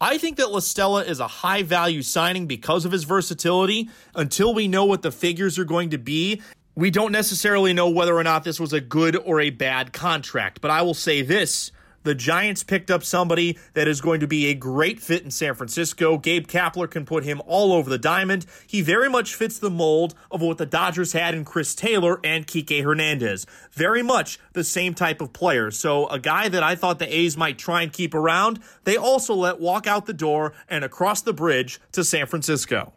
I 0.00 0.16
think 0.16 0.36
that 0.36 0.52
La 0.52 0.60
Stella 0.60 1.02
is 1.02 1.18
a 1.18 1.26
high 1.26 1.64
value 1.64 2.02
signing 2.02 2.46
because 2.46 2.84
of 2.84 2.92
his 2.92 3.02
versatility. 3.02 3.90
Until 4.14 4.54
we 4.54 4.68
know 4.68 4.84
what 4.84 5.02
the 5.02 5.10
figures 5.10 5.58
are 5.58 5.64
going 5.64 5.90
to 5.90 5.98
be, 5.98 6.40
we 6.76 6.92
don't 6.92 7.10
necessarily 7.10 7.72
know 7.72 7.90
whether 7.90 8.16
or 8.16 8.22
not 8.22 8.44
this 8.44 8.60
was 8.60 8.72
a 8.72 8.80
good 8.80 9.16
or 9.16 9.40
a 9.40 9.50
bad 9.50 9.92
contract. 9.92 10.60
But 10.60 10.70
I 10.70 10.82
will 10.82 10.94
say 10.94 11.22
this 11.22 11.72
the 12.02 12.14
Giants 12.14 12.62
picked 12.62 12.90
up 12.90 13.04
somebody 13.04 13.58
that 13.74 13.88
is 13.88 14.00
going 14.00 14.20
to 14.20 14.26
be 14.26 14.46
a 14.46 14.54
great 14.54 15.00
fit 15.00 15.22
in 15.22 15.30
San 15.30 15.54
Francisco. 15.54 16.18
Gabe 16.18 16.46
Kapler 16.46 16.90
can 16.90 17.04
put 17.04 17.24
him 17.24 17.42
all 17.46 17.72
over 17.72 17.90
the 17.90 17.98
diamond. 17.98 18.46
He 18.66 18.82
very 18.82 19.08
much 19.08 19.34
fits 19.34 19.58
the 19.58 19.70
mold 19.70 20.14
of 20.30 20.40
what 20.40 20.58
the 20.58 20.66
Dodgers 20.66 21.12
had 21.12 21.34
in 21.34 21.44
Chris 21.44 21.74
Taylor 21.74 22.20
and 22.24 22.46
Kike 22.46 22.82
Hernandez. 22.82 23.46
Very 23.72 24.02
much 24.02 24.38
the 24.52 24.64
same 24.64 24.94
type 24.94 25.20
of 25.20 25.32
player. 25.32 25.70
So, 25.70 26.06
a 26.08 26.18
guy 26.18 26.48
that 26.48 26.62
I 26.62 26.74
thought 26.74 26.98
the 26.98 27.14
A's 27.14 27.36
might 27.36 27.58
try 27.58 27.82
and 27.82 27.92
keep 27.92 28.14
around, 28.14 28.60
they 28.84 28.96
also 28.96 29.34
let 29.34 29.60
walk 29.60 29.86
out 29.86 30.06
the 30.06 30.12
door 30.12 30.52
and 30.68 30.84
across 30.84 31.22
the 31.22 31.32
bridge 31.32 31.80
to 31.92 32.04
San 32.04 32.26
Francisco. 32.26 32.92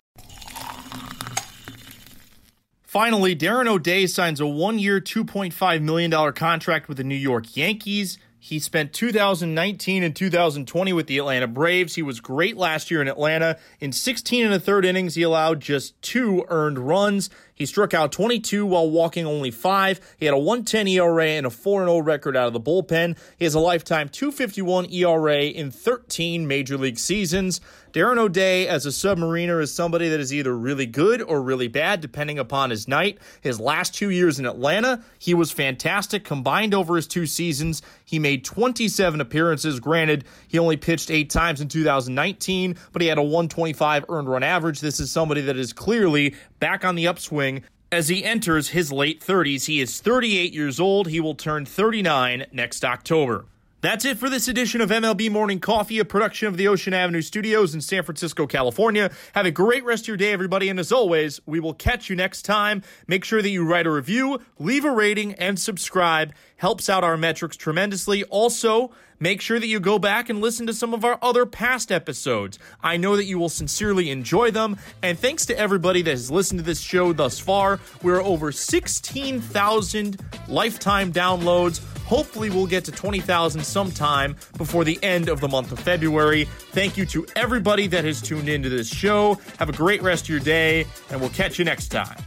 Finally, 2.93 3.35
Darren 3.35 3.67
O'Day 3.67 4.05
signs 4.05 4.39
a 4.39 4.45
one 4.45 4.77
year, 4.77 5.01
$2.5 5.01 5.81
million 5.81 6.33
contract 6.33 6.87
with 6.87 6.97
the 6.97 7.03
New 7.03 7.15
York 7.15 7.57
Yankees. 7.57 8.19
He 8.45 8.59
spent 8.59 8.91
2019 8.91 10.03
and 10.03 10.13
2020 10.13 10.91
with 10.91 11.07
the 11.07 11.17
Atlanta 11.17 11.47
Braves. 11.47 11.95
He 11.95 12.01
was 12.01 12.19
great 12.19 12.57
last 12.57 12.91
year 12.91 13.01
in 13.01 13.07
Atlanta. 13.07 13.57
In 13.79 13.93
16 13.93 14.43
and 14.43 14.53
a 14.53 14.59
third 14.59 14.83
innings, 14.83 15.15
he 15.15 15.21
allowed 15.21 15.61
just 15.61 15.99
two 16.01 16.43
earned 16.49 16.77
runs. 16.77 17.29
He 17.63 17.67
struck 17.67 17.93
out 17.93 18.11
22 18.11 18.65
while 18.65 18.89
walking 18.89 19.25
only 19.25 19.49
five. 19.49 20.01
He 20.17 20.25
had 20.25 20.33
a 20.33 20.37
110 20.37 20.85
ERA 20.85 21.27
and 21.27 21.45
a 21.45 21.49
4 21.49 21.85
0 21.85 21.99
record 21.99 22.35
out 22.35 22.47
of 22.47 22.51
the 22.51 22.59
bullpen. 22.59 23.17
He 23.39 23.45
has 23.45 23.55
a 23.55 23.59
lifetime 23.61 24.09
251 24.09 24.91
ERA 24.91 25.43
in 25.43 25.71
13 25.71 26.45
major 26.45 26.77
league 26.77 26.99
seasons. 26.99 27.61
Darren 27.93 28.17
O'Day, 28.17 28.67
as 28.67 28.87
a 28.87 28.89
submariner, 28.89 29.61
is 29.61 29.71
somebody 29.71 30.09
that 30.09 30.19
is 30.19 30.33
either 30.33 30.57
really 30.57 30.87
good 30.87 31.21
or 31.21 31.43
really 31.43 31.67
bad, 31.67 32.01
depending 32.01 32.39
upon 32.39 32.71
his 32.71 32.87
night. 32.87 33.19
His 33.41 33.59
last 33.59 33.93
two 33.93 34.09
years 34.09 34.39
in 34.39 34.47
Atlanta, 34.47 35.03
he 35.19 35.35
was 35.35 35.51
fantastic. 35.51 36.25
Combined 36.25 36.73
over 36.73 36.95
his 36.95 37.05
two 37.05 37.27
seasons, 37.27 37.83
he 38.03 38.17
made 38.17 38.43
27 38.43 39.21
appearances. 39.21 39.79
Granted, 39.79 40.25
he 40.47 40.57
only 40.57 40.75
pitched 40.75 41.11
eight 41.11 41.29
times 41.29 41.61
in 41.61 41.67
2019, 41.67 42.77
but 42.91 43.03
he 43.03 43.07
had 43.07 43.19
a 43.19 43.21
125 43.21 44.05
earned 44.09 44.27
run 44.27 44.41
average. 44.41 44.81
This 44.81 44.99
is 44.99 45.11
somebody 45.11 45.41
that 45.41 45.55
is 45.57 45.71
clearly 45.71 46.33
back 46.57 46.83
on 46.83 46.95
the 46.95 47.07
upswing 47.07 47.52
as 47.91 48.07
he 48.07 48.23
enters 48.23 48.69
his 48.69 48.91
late 48.91 49.21
30s. 49.21 49.65
He 49.65 49.79
is 49.79 50.01
38 50.01 50.53
years 50.53 50.79
old. 50.79 51.07
He 51.07 51.19
will 51.19 51.35
turn 51.35 51.65
39 51.65 52.47
next 52.51 52.83
October. 52.83 53.45
That's 53.83 54.05
it 54.05 54.17
for 54.17 54.29
this 54.29 54.47
edition 54.47 54.79
of 54.79 54.91
MLB 54.91 55.29
Morning 55.29 55.59
Coffee, 55.59 55.99
a 55.99 56.05
production 56.05 56.47
of 56.47 56.55
the 56.55 56.69
Ocean 56.69 56.93
Avenue 56.93 57.21
Studios 57.21 57.75
in 57.75 57.81
San 57.81 58.01
Francisco, 58.03 58.47
California. 58.47 59.11
Have 59.35 59.45
a 59.45 59.51
great 59.51 59.83
rest 59.83 60.05
of 60.05 60.07
your 60.07 60.15
day, 60.15 60.31
everybody, 60.31 60.69
and 60.69 60.79
as 60.79 60.93
always, 60.93 61.41
we 61.45 61.59
will 61.59 61.73
catch 61.73 62.09
you 62.09 62.15
next 62.15 62.43
time. 62.43 62.81
Make 63.07 63.25
sure 63.25 63.41
that 63.41 63.49
you 63.49 63.65
write 63.65 63.85
a 63.85 63.91
review, 63.91 64.39
leave 64.57 64.85
a 64.85 64.89
rating, 64.89 65.33
and 65.33 65.59
subscribe. 65.59 66.31
Helps 66.55 66.87
out 66.87 67.03
our 67.03 67.17
metrics 67.17 67.57
tremendously. 67.57 68.23
Also, 68.23 68.91
make 69.19 69.41
sure 69.41 69.59
that 69.59 69.67
you 69.67 69.81
go 69.81 69.99
back 69.99 70.29
and 70.29 70.39
listen 70.39 70.65
to 70.67 70.73
some 70.73 70.93
of 70.93 71.03
our 71.03 71.19
other 71.21 71.45
past 71.45 71.91
episodes. 71.91 72.59
I 72.81 72.95
know 72.95 73.17
that 73.17 73.25
you 73.25 73.37
will 73.37 73.49
sincerely 73.49 74.11
enjoy 74.11 74.51
them, 74.51 74.77
and 75.01 75.19
thanks 75.19 75.45
to 75.47 75.59
everybody 75.59 76.01
that 76.03 76.11
has 76.11 76.31
listened 76.31 76.61
to 76.61 76.65
this 76.65 76.79
show 76.79 77.11
thus 77.11 77.37
far. 77.37 77.81
We're 78.01 78.23
over 78.23 78.53
16,000 78.53 80.21
lifetime 80.47 81.11
downloads 81.11 81.81
Hopefully, 82.05 82.49
we'll 82.49 82.67
get 82.67 82.85
to 82.85 82.91
20,000 82.91 83.63
sometime 83.63 84.35
before 84.57 84.83
the 84.83 84.99
end 85.03 85.29
of 85.29 85.39
the 85.39 85.47
month 85.47 85.71
of 85.71 85.79
February. 85.79 86.45
Thank 86.71 86.97
you 86.97 87.05
to 87.07 87.25
everybody 87.35 87.87
that 87.87 88.03
has 88.05 88.21
tuned 88.21 88.49
into 88.49 88.69
this 88.69 88.87
show. 88.87 89.39
Have 89.59 89.69
a 89.69 89.73
great 89.73 90.01
rest 90.01 90.25
of 90.25 90.29
your 90.29 90.39
day, 90.39 90.85
and 91.09 91.19
we'll 91.19 91.29
catch 91.31 91.57
you 91.59 91.65
next 91.65 91.89
time. 91.89 92.17